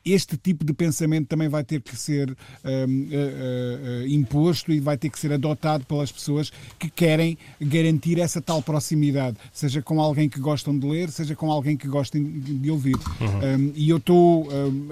[0.04, 5.18] este tipo de pensamento também vai ter que ser uh, imposto e vai ter que
[5.18, 10.76] ser adotado pelas pessoas que querem garantir essa tal proximidade, seja com alguém que gostam
[10.76, 12.96] de ler, seja com alguém que gostem de ouvir.
[13.20, 13.68] Uhum.
[13.68, 14.88] Um, e eu estou um,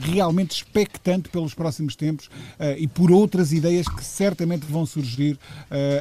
[0.00, 2.30] realmente expectante pelos próximos tempos
[2.78, 5.38] e por outras ideias que certamente vão surgir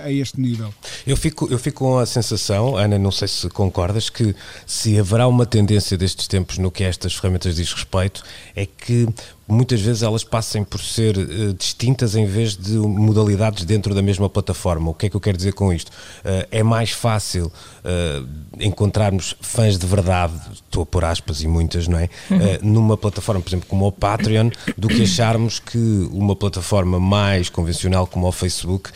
[0.03, 0.73] a este nível.
[1.05, 4.35] Eu fico, eu fico com a sensação, Ana, não sei se concordas, que
[4.65, 8.23] se haverá uma tendência destes tempos no que estas ferramentas diz respeito,
[8.55, 9.07] é que
[9.47, 14.29] muitas vezes elas passem por ser uh, distintas em vez de modalidades dentro da mesma
[14.29, 14.91] plataforma.
[14.91, 15.89] O que é que eu quero dizer com isto?
[15.89, 18.27] Uh, é mais fácil uh,
[18.59, 22.09] encontrarmos fãs de verdade, estou a pôr aspas e muitas, não é?
[22.29, 22.71] Uhum.
[22.71, 25.77] numa plataforma, por exemplo, como o Patreon, do que acharmos que
[26.11, 28.91] uma plataforma mais convencional como o Facebook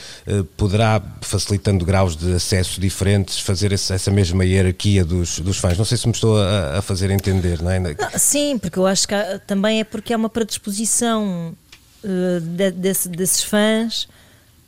[0.56, 5.78] poderá, facilitando graus de acesso diferentes, fazer esse, essa mesma hierarquia dos, dos fãs.
[5.78, 7.80] Não sei se me estou a, a fazer entender, não é?
[7.80, 11.58] Não, sim, porque eu acho que há, também é porque é uma predisposição
[12.04, 14.08] uh, de, desse, desses fãs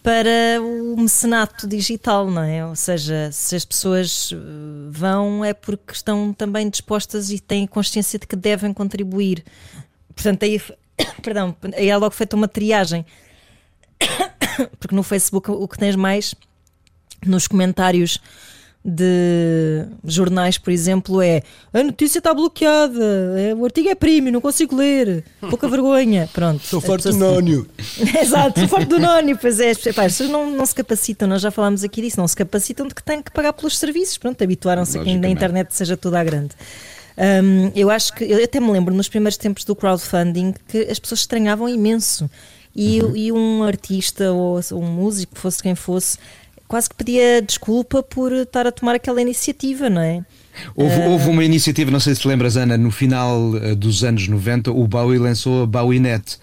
[0.02, 2.66] para o mecenato digital, não é?
[2.66, 4.38] Ou seja, se as pessoas eh,
[4.90, 9.44] vão é porque estão também dispostas e têm consciência de que devem contribuir.
[10.16, 10.60] Portanto, aí,
[11.22, 13.06] perdão, aí é logo feita uma triagem.
[14.80, 16.34] Porque no Facebook o que tens mais
[17.24, 18.20] nos comentários
[18.84, 23.04] de jornais, por exemplo, é a notícia está bloqueada,
[23.38, 26.30] é, o artigo é primo, não consigo ler, pouca vergonha.
[26.32, 26.64] Pronto.
[26.64, 27.68] Sou farto do nónio.
[28.22, 29.74] Exato, sou farto do nónio, pois é.
[29.94, 32.88] Pá, as pessoas não, não se capacitam, nós já falámos aqui disso, não se capacitam
[32.88, 34.18] de que têm que pagar pelos serviços.
[34.18, 36.56] Pronto, habituaram-se a que ainda a internet seja toda a grande.
[37.18, 40.98] Um, eu acho que, eu até me lembro nos primeiros tempos do crowdfunding que as
[41.00, 42.30] pessoas estranhavam imenso.
[42.74, 43.16] E, uhum.
[43.16, 46.18] e um artista ou um músico, fosse quem fosse,
[46.70, 50.24] quase que pedia desculpa por estar a tomar aquela iniciativa, não é?
[50.76, 51.10] Houve, uh...
[51.10, 54.72] houve, uma iniciativa, não sei se te lembras, Ana, no final eh, dos anos 90,
[54.72, 56.38] o Bowie lançou a BowieNet,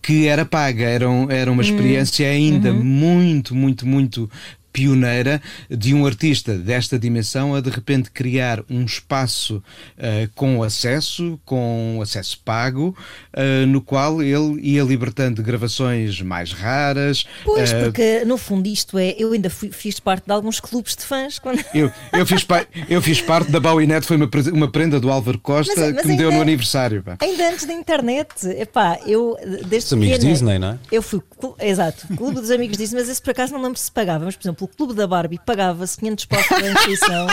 [0.00, 1.66] que era paga, era, um, era uma hum.
[1.66, 2.82] experiência ainda uhum.
[2.82, 4.30] muito, muito, muito
[4.76, 11.40] pioneira de um artista desta dimensão a de repente criar um espaço uh, com acesso,
[11.46, 12.94] com acesso pago,
[13.32, 17.24] uh, no qual ele ia libertando gravações mais raras.
[17.42, 20.94] Pois, uh, porque no fundo isto é, eu ainda fui, fiz parte de alguns clubes
[20.94, 21.38] de fãs.
[21.38, 21.64] Quando...
[21.72, 22.46] Eu, eu, fiz,
[22.90, 26.08] eu fiz parte da Bowienet, foi uma, uma prenda do Álvaro Costa mas, mas que
[26.08, 27.02] me deu no aniversário.
[27.02, 27.16] Pá.
[27.22, 30.78] Ainda antes da internet, epá, eu desde Os amigos pequena, Disney, não é?
[30.92, 31.22] Eu fui,
[31.60, 34.42] exato, clube dos amigos Disney, mas esse por acaso não lembro se pagava, mas por
[34.42, 37.26] exemplo o Clube da Barbie pagava-se 500 paus pela inscrição.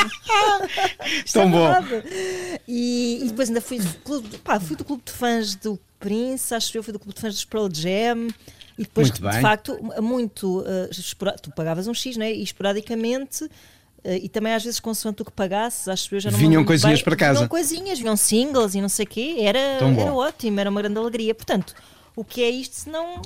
[1.33, 1.73] Tão é bom.
[2.67, 6.53] E, e, depois ainda fui do, clube, pá, fui do clube de fãs do Prince,
[6.53, 8.27] acho que eu fui do clube de fãs do Pearl Jam.
[8.77, 10.61] E depois, muito de facto, muito.
[10.61, 12.31] Uh, tu pagavas um X, né?
[12.31, 13.43] E esporadicamente.
[13.43, 16.65] Uh, e também às vezes consoante o que pagasses, acho que eu já não Vinham
[16.65, 17.39] coisinhas bem, para casa.
[17.39, 19.35] Vinham coisinhas, vinham singles e não sei o quê.
[19.39, 21.33] Era, era ótimo, era uma grande alegria.
[21.33, 21.73] Portanto,
[22.15, 23.21] o que é isto se não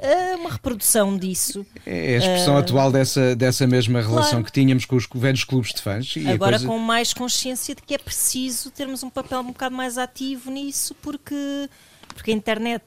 [0.00, 1.66] é uma reprodução disso.
[1.84, 4.44] É a expressão uh, atual dessa, dessa mesma relação claro.
[4.44, 6.14] que tínhamos com os velhos clubes de fãs.
[6.32, 6.66] Agora coisa...
[6.66, 10.94] com mais consciência de que é preciso termos um papel um bocado mais ativo nisso,
[11.02, 11.68] porque,
[12.14, 12.82] porque a internet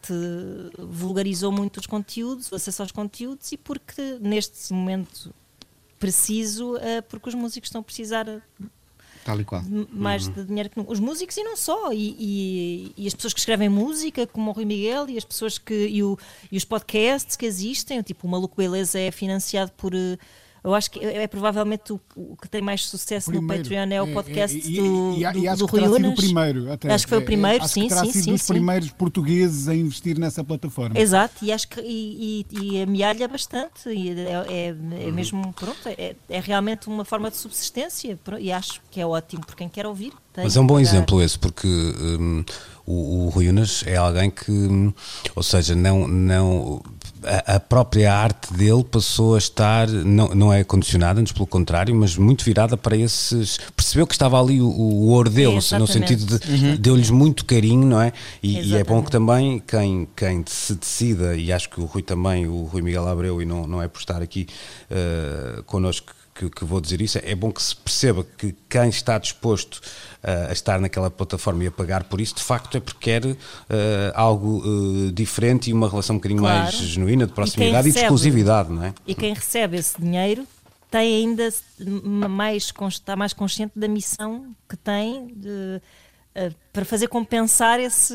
[0.77, 5.33] vulgarizou muito os conteúdos, o acesso aos conteúdos, e porque neste momento
[5.99, 8.27] preciso, uh, porque os músicos estão a precisar
[9.25, 9.63] Tal e qual.
[9.91, 10.33] Mais uhum.
[10.33, 11.91] de dinheiro que os músicos e não só.
[11.91, 15.57] E, e, e, as pessoas que escrevem música, como o Rui Miguel, e as pessoas
[15.57, 15.73] que.
[15.73, 16.15] E, o,
[16.51, 19.93] e os podcasts que existem, tipo o Maluco Beleza é financiado por.
[20.65, 23.63] Eu acho que é, é provavelmente o, o, que tem mais sucesso primeiro.
[23.63, 26.11] no Patreon é o é, podcast é, e, do, e, e, do, do Rui Unas.
[26.11, 26.91] o primeiro, até.
[26.91, 28.53] Acho que foi o primeiro, é, sim, que terá sim, sido sim, dos sim.
[28.53, 30.99] primeiros portugueses a investir nessa plataforma.
[30.99, 34.67] Exato, e acho que e, e, amealha bastante, e é, é,
[35.07, 39.45] é mesmo, pronto, é, é realmente uma forma de subsistência, e acho que é ótimo
[39.45, 40.13] por quem quer ouvir.
[40.35, 42.43] Mas é um bom exemplo esse, porque hum,
[42.85, 44.93] o, o Rui Unas é alguém que,
[45.35, 46.81] ou seja, não, não
[47.45, 52.15] a, própria arte dele passou a estar, não, não é condicionada, antes pelo contrário, mas
[52.17, 53.57] muito virada para esses.
[53.75, 56.75] Percebeu que estava ali o, o ouro deles, é, no sentido de uhum.
[56.75, 58.13] deu-lhes muito carinho, não é?
[58.41, 62.01] E, e, é bom que também quem, quem se decida, e acho que o Rui
[62.01, 64.47] também, o Rui Miguel Abreu, e não, não é por estar aqui
[64.91, 69.17] uh, connosco que, que, vou dizer isso, é bom que se perceba que quem está
[69.17, 72.99] disposto uh, a estar naquela plataforma e a pagar por isso, de facto é porque
[72.99, 73.37] quer uh,
[74.13, 76.63] algo uh, diferente e uma relação um bocadinho claro.
[76.63, 78.93] mais genuína, de proximidade e, recebe, e, de exclusividade, não é?
[79.07, 80.45] E quem recebe esse dinheiro
[80.91, 81.49] tem ainda
[82.29, 85.81] mais, está mais consciente da missão que tem de,
[86.73, 88.13] para fazer compensar esse,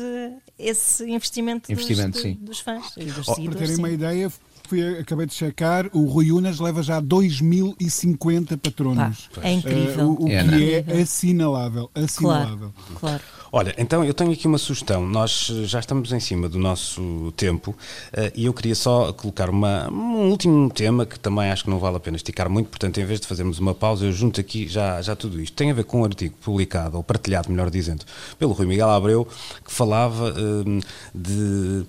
[0.57, 2.37] esse investimento, investimento dos, sim.
[2.39, 3.33] dos fãs e dos oh.
[3.33, 3.81] Para terem sim.
[3.81, 4.31] uma ideia,
[4.71, 9.29] fui, acabei de checar, o Rui Unas leva já 2050 patronos.
[9.35, 10.07] Pá, é incrível.
[10.07, 11.91] Uh, o, o é, que é assinalável.
[11.93, 12.73] assinalável.
[12.87, 13.23] Claro, claro.
[13.53, 15.05] Olha, então eu tenho aqui uma sugestão.
[15.05, 19.91] Nós já estamos em cima do nosso tempo uh, e eu queria só colocar uma,
[19.91, 23.05] um último tema que também acho que não vale a pena esticar muito, portanto, em
[23.05, 25.53] vez de fazermos uma pausa, eu junto aqui já, já tudo isto.
[25.53, 28.05] Tem a ver com um artigo publicado, ou partilhado, melhor dizendo,
[28.39, 29.27] pelo Rui Miguel Abreu,
[29.65, 30.81] que falava uh,
[31.13, 31.85] de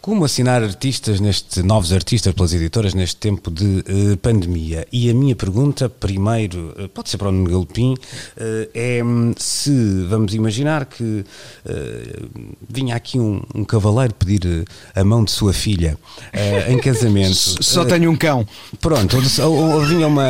[0.00, 4.86] como assinar artistas neste, novos artistas pelas editoras neste tempo de uh, pandemia.
[4.92, 7.94] E a minha pergunta, primeiro, pode ser para o Nuno Galpim,
[8.74, 12.28] é hum, se vamos imaginar que uh,
[12.68, 14.64] vinha aqui um, um, cavaleiro pedir
[14.94, 15.96] eh, a mão de sua filha
[16.32, 17.34] uh, em casamento.
[17.62, 18.46] Só tenho um cão.
[18.80, 20.24] Pronto, ou, ou, ou vinha uma.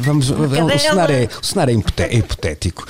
[0.00, 2.86] Vamos, o, cenário é, o cenário é, é hipotético.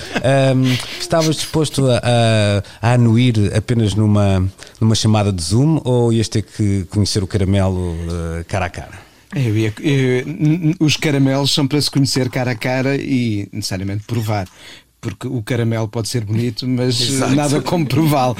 [0.55, 4.47] Um, estavas disposto a, a, a, anuir apenas numa,
[4.79, 8.99] numa chamada de Zoom ou ias ter que conhecer o caramelo uh, cara a cara?
[9.33, 10.25] Eu ia, eu,
[10.79, 14.45] os caramelos são para se conhecer cara a cara e necessariamente provar
[15.01, 18.37] porque o caramelo pode ser bonito, mas nada como prová-lo.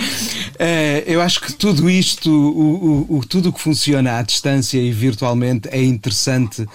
[0.62, 4.78] Uh, eu acho que tudo isto, o, o, o, tudo o que funciona à distância
[4.78, 6.68] e virtualmente é interessante, uh,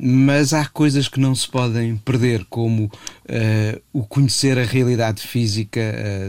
[0.00, 5.80] mas há coisas que não se podem perder, como uh, o conhecer a realidade física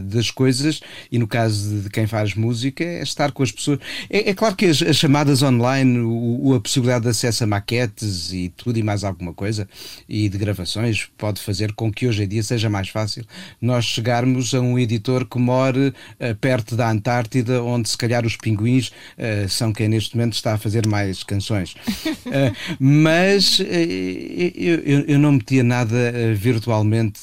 [0.06, 0.82] das coisas,
[1.12, 3.78] e no caso de quem faz música, é estar com as pessoas.
[4.10, 8.34] É, é claro que as, as, chamadas online, o, a possibilidade de acesso a maquetes
[8.34, 9.70] e tudo e mais alguma coisa,
[10.10, 13.26] e de gravações, pode fazer com que hoje em dia seja mais fácil
[13.62, 18.36] nós chegarmos a um editor que more uh, perto da Antártida, onde se calhar os
[18.36, 21.74] pinguins uh, são quem neste momento está a fazer mais canções.
[21.74, 27.22] Uh, mas eu, eu, eu, não metia nada virtualmente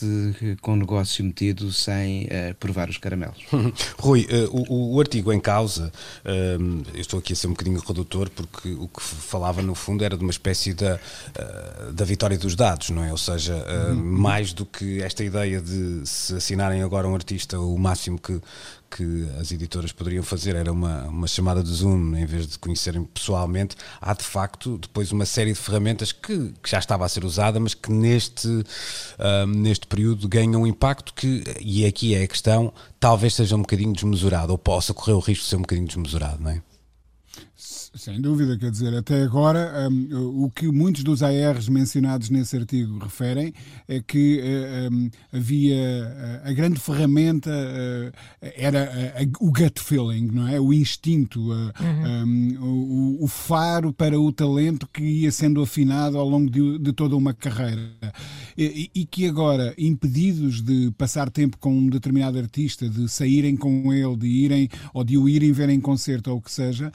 [0.61, 3.39] com negócio metido sem provar os caramelos.
[3.99, 5.93] Rui, o, o, artigo em causa,
[6.25, 10.17] eu estou aqui a ser um bocadinho redutor, porque o que falava no fundo era
[10.17, 10.99] de uma espécie da,
[11.93, 13.11] da vitória dos dados, não é?
[13.11, 13.95] Ou seja, uhum.
[13.95, 18.41] mais do que esta ideia de se assinarem agora um artista, o máximo que,
[18.91, 23.05] que as editoras poderiam fazer era uma, uma chamada de Zoom em vez de conhecerem
[23.05, 23.77] pessoalmente.
[24.01, 27.61] Há de facto depois uma série de ferramentas que, que já estava a ser usada,
[27.61, 32.73] mas que neste, uh, neste período ganham um impacto que, e aqui é a questão,
[32.99, 36.43] talvez seja um bocadinho desmesurado, ou possa correr o risco de ser um bocadinho desmesurado,
[36.43, 36.63] não é?
[37.97, 42.99] Sem dúvida, quer dizer, até agora um, o que muitos dos ARs mencionados nesse artigo
[42.99, 43.55] referem
[43.87, 44.43] é que
[44.91, 48.13] um, havia a, a grande ferramenta uh,
[48.57, 50.59] era a, o gut feeling, não é?
[50.59, 52.25] O instinto, uh, uhum.
[52.27, 56.93] um, o, o, faro para o talento que ia sendo afinado ao longo de, de
[56.93, 57.93] toda uma carreira.
[58.57, 63.93] E, e, que agora, impedidos de passar tempo com um determinado artista, de saírem com
[63.93, 66.93] ele, de irem ou de o irem ver em concerto ou o que seja,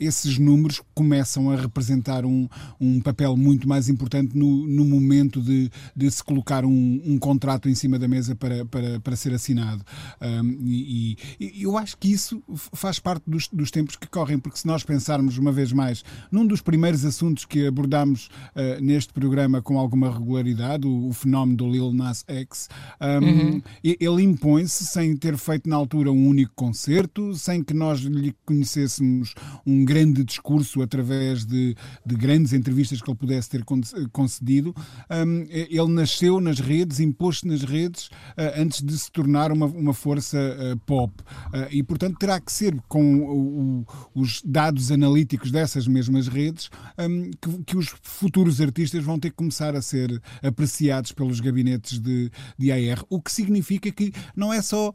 [0.00, 2.48] esse esses números começam a representar um,
[2.80, 7.68] um papel muito mais importante no, no momento de, de se colocar um, um contrato
[7.68, 9.84] em cima da mesa para, para, para ser assinado.
[10.20, 12.42] Um, e, e, eu acho que isso
[12.72, 16.46] faz parte dos, dos tempos que correm, porque se nós pensarmos uma vez mais num
[16.46, 21.70] dos primeiros assuntos que abordámos uh, neste programa com alguma regularidade, o, o fenómeno do
[21.70, 22.68] Lil Nas X,
[23.00, 23.62] uhum.
[23.82, 29.34] ele impõe-se sem ter feito na altura um único concerto, sem que nós lhe conhecêssemos
[29.66, 33.64] um grande grande discurso através de, de grandes entrevistas que ele pudesse ter
[34.12, 34.74] concedido.
[35.10, 39.94] Um, ele nasceu nas redes, impôs-se nas redes uh, antes de se tornar uma, uma
[39.94, 41.12] força uh, pop.
[41.48, 46.70] Uh, e, portanto, terá que ser com o, o, os dados analíticos dessas mesmas redes
[46.98, 51.98] um, que, que, os futuros artistas vão ter que começar a ser apreciados pelos gabinetes
[51.98, 53.04] de, de AR.
[53.08, 54.92] O que significa que não é só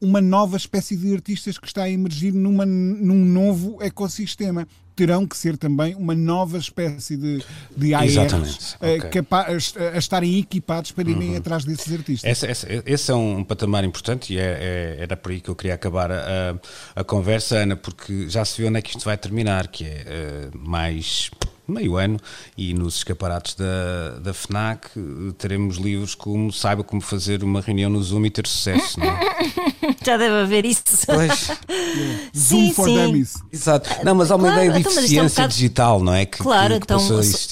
[0.00, 4.66] uma nova espécie de artistas que está a emergir numa, num novo ecossistema.
[4.96, 7.42] Terão que ser também uma nova espécie de,
[7.76, 9.10] de ARs uh, okay.
[9.10, 11.36] capaz, a estarem equipados para irem uhum.
[11.36, 12.30] atrás desses artistas.
[12.30, 15.56] Esse, esse, esse, é um patamar importante e é, é, era por aí que eu
[15.56, 16.56] queria acabar a,
[16.94, 20.50] a, conversa, Ana, porque já se viu onde é que isto vai terminar, que é
[20.54, 21.28] uh, mais
[21.66, 22.18] meio ano
[22.56, 27.90] e nos escaparates da, da FNAC eh, teremos livros como Saiba como fazer uma reunião
[27.90, 29.20] no Zoom e ter sucesso, não é?
[30.04, 30.84] Já deve haver isso.
[31.06, 31.50] Pois.
[32.36, 32.96] Zoom for sim.
[32.96, 33.34] Dummies.
[33.52, 33.90] Exato.
[34.04, 35.48] Não, mas há uma claro, ideia de então, é eficiência é um bocado...
[35.52, 36.26] digital, não é?
[36.26, 37.00] Que, claro, que, que então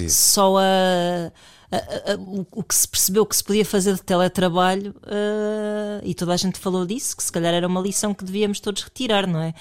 [0.08, 1.32] só a
[2.26, 6.58] o que se percebeu que se podia fazer de teletrabalho, uh, e toda a gente
[6.58, 9.54] falou disso, que se calhar era uma lição que devíamos todos retirar, não é?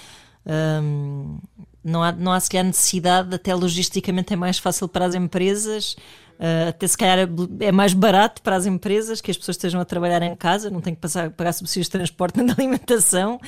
[0.44, 1.38] Um,
[1.84, 5.96] não há, não há se calhar necessidade, até logisticamente é mais fácil para as empresas,
[6.38, 7.28] uh, até se calhar
[7.60, 10.80] é mais barato para as empresas que as pessoas estejam a trabalhar em casa, não
[10.80, 13.40] têm que passar, pagar subsídios de transporte nem de alimentação.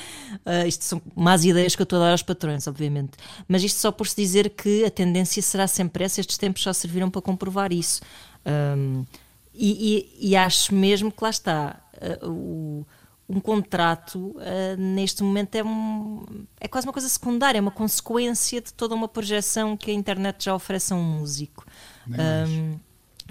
[0.45, 3.11] Uh, isto são más ideias que eu estou a dar aos patrões, obviamente.
[3.47, 6.73] Mas isto só por se dizer que a tendência será sempre essa, estes tempos só
[6.73, 8.01] serviram para comprovar isso.
[8.45, 9.05] Um,
[9.53, 11.79] e, e, e, acho mesmo que lá está.
[12.21, 12.85] Uh, o,
[13.27, 16.23] um contrato uh, neste momento é, um,
[16.59, 20.45] é quase uma coisa secundária, é uma consequência de toda uma projeção que a internet
[20.45, 21.65] já oferece a um músico.
[22.07, 22.79] Um,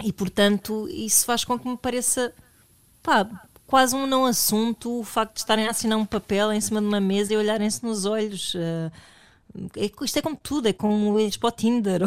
[0.03, 2.33] e portanto, isso faz com que me pareça
[3.01, 3.25] pá,
[3.65, 6.87] quase um não assunto o facto de estarem a assinar um papel em cima de
[6.87, 8.53] uma mesa e olharem-se nos olhos.
[8.53, 8.91] Uh,
[9.77, 12.01] é, isto é como tudo, é como ir para o Tinder.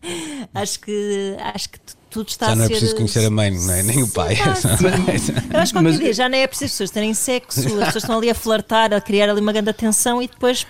[0.54, 1.78] acho que acho que
[2.10, 3.82] tudo está já não é preciso conhecer a mãe, não é?
[3.82, 4.36] nem o pai.
[5.52, 8.16] eu acho que qualquer dia já não é preciso pessoas terem sexo, as pessoas estão
[8.16, 10.66] ali a flertar, a criar ali uma grande atenção e depois,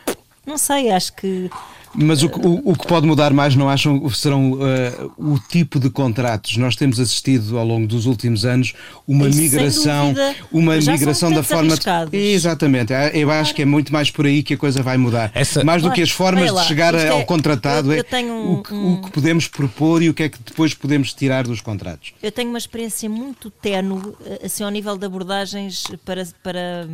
[0.46, 1.50] não sei, acho que
[1.94, 5.80] Mas o, que- o, o que pode mudar mais, não acham, serão uh, o tipo
[5.80, 6.56] de contratos.
[6.56, 8.74] Nós temos assistido ao longo dos últimos anos
[9.06, 10.36] uma Isso, migração, dúvida.
[10.52, 11.72] uma migração da forma.
[11.72, 12.12] arriscados.
[12.14, 12.92] Exatamente.
[12.94, 15.30] Ah, Eu acho que é muito mais por aí que a coisa vai mudar.
[15.34, 18.04] Essa- Mais do que as formas lá, de chegar é- ao contratado, eu- é eu
[18.04, 21.12] tenho um- o, que, o que podemos propor e o que é que depois podemos
[21.14, 22.12] tirar dos contratos.
[22.22, 26.88] Eu tenho uma experiência muito ténue, eh, assim, ao nível de abordagens para, para,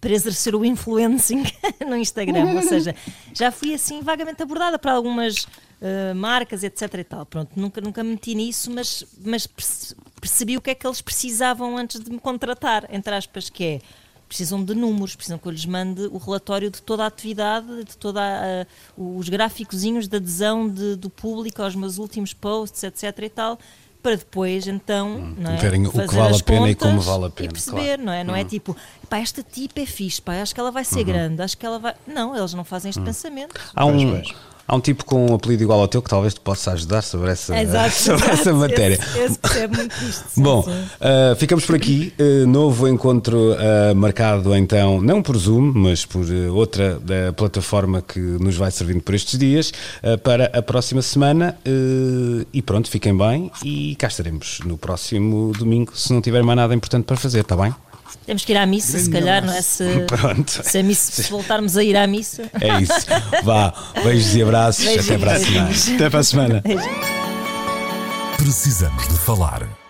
[0.00, 1.42] para exercer o influencing
[1.86, 2.54] no Instagram.
[2.54, 2.94] Ou seja,
[3.34, 5.46] já fui assim vagamente abordada para algumas
[5.80, 6.94] eh, marcas, etc.
[6.98, 7.26] e tal.
[7.26, 11.00] Pronto, nunca, nunca me meti nisso, mas, mas perce- percebi o que é que eles
[11.00, 13.80] precisavam antes de me contratar, entre aspas, que é.
[14.28, 17.96] Precisam de números, precisam que eu lhes mande o relatório de toda a atividade, de
[17.96, 18.66] toda a-
[18.96, 23.16] os gráficozinhos de adesão de- do público aos meus últimos posts, etc.
[23.22, 23.56] e tal,
[24.06, 25.56] para depois então não é?
[25.56, 28.02] verem o que vale a pena e como vale a pena, E perceber, claro.
[28.04, 28.22] não é?
[28.22, 28.76] Não é tipo,
[29.10, 31.04] pá, esta tipa é fixe, pá, acho que ela vai ser Uhum.
[31.06, 31.92] grande, acho que ela vai.
[32.06, 33.54] Não, eles não fazem este pensamento.
[33.74, 34.36] Há um, Pois, pois.
[34.66, 37.30] Há um tipo com um apelido igual ao teu que talvez te possa ajudar sobre
[37.30, 38.40] essa, Exato, sobre exato.
[38.40, 38.94] essa matéria.
[38.94, 40.24] Esse, esse percebe muito disto.
[40.34, 42.12] sim, Bom, uh, ficamos por aqui.
[42.18, 47.00] Uh, novo encontro uh, marcado então, não por Zoom, mas por outra
[47.36, 49.72] plataforma que nos vai servindo por estes dias
[50.22, 51.56] para a próxima semana.
[52.52, 56.74] E pronto, fiquem bem e cá estaremos no próximo domingo, se não tiver mais nada
[56.74, 57.74] importante para fazer, está bem?
[58.24, 59.58] Temos que ir à missa, se Grande calhar, não é?
[59.58, 59.68] abraço.
[59.84, 60.60] Se, Pronto.
[60.64, 62.42] se, a missa, se voltarmos a ir à missa.
[62.60, 63.06] É isso.
[63.44, 64.84] Vá, beijos e abraços.
[64.84, 65.68] Beijinhos, Até para a semana.
[65.94, 66.62] Até para a semana.
[68.38, 69.85] Precisamos de falar.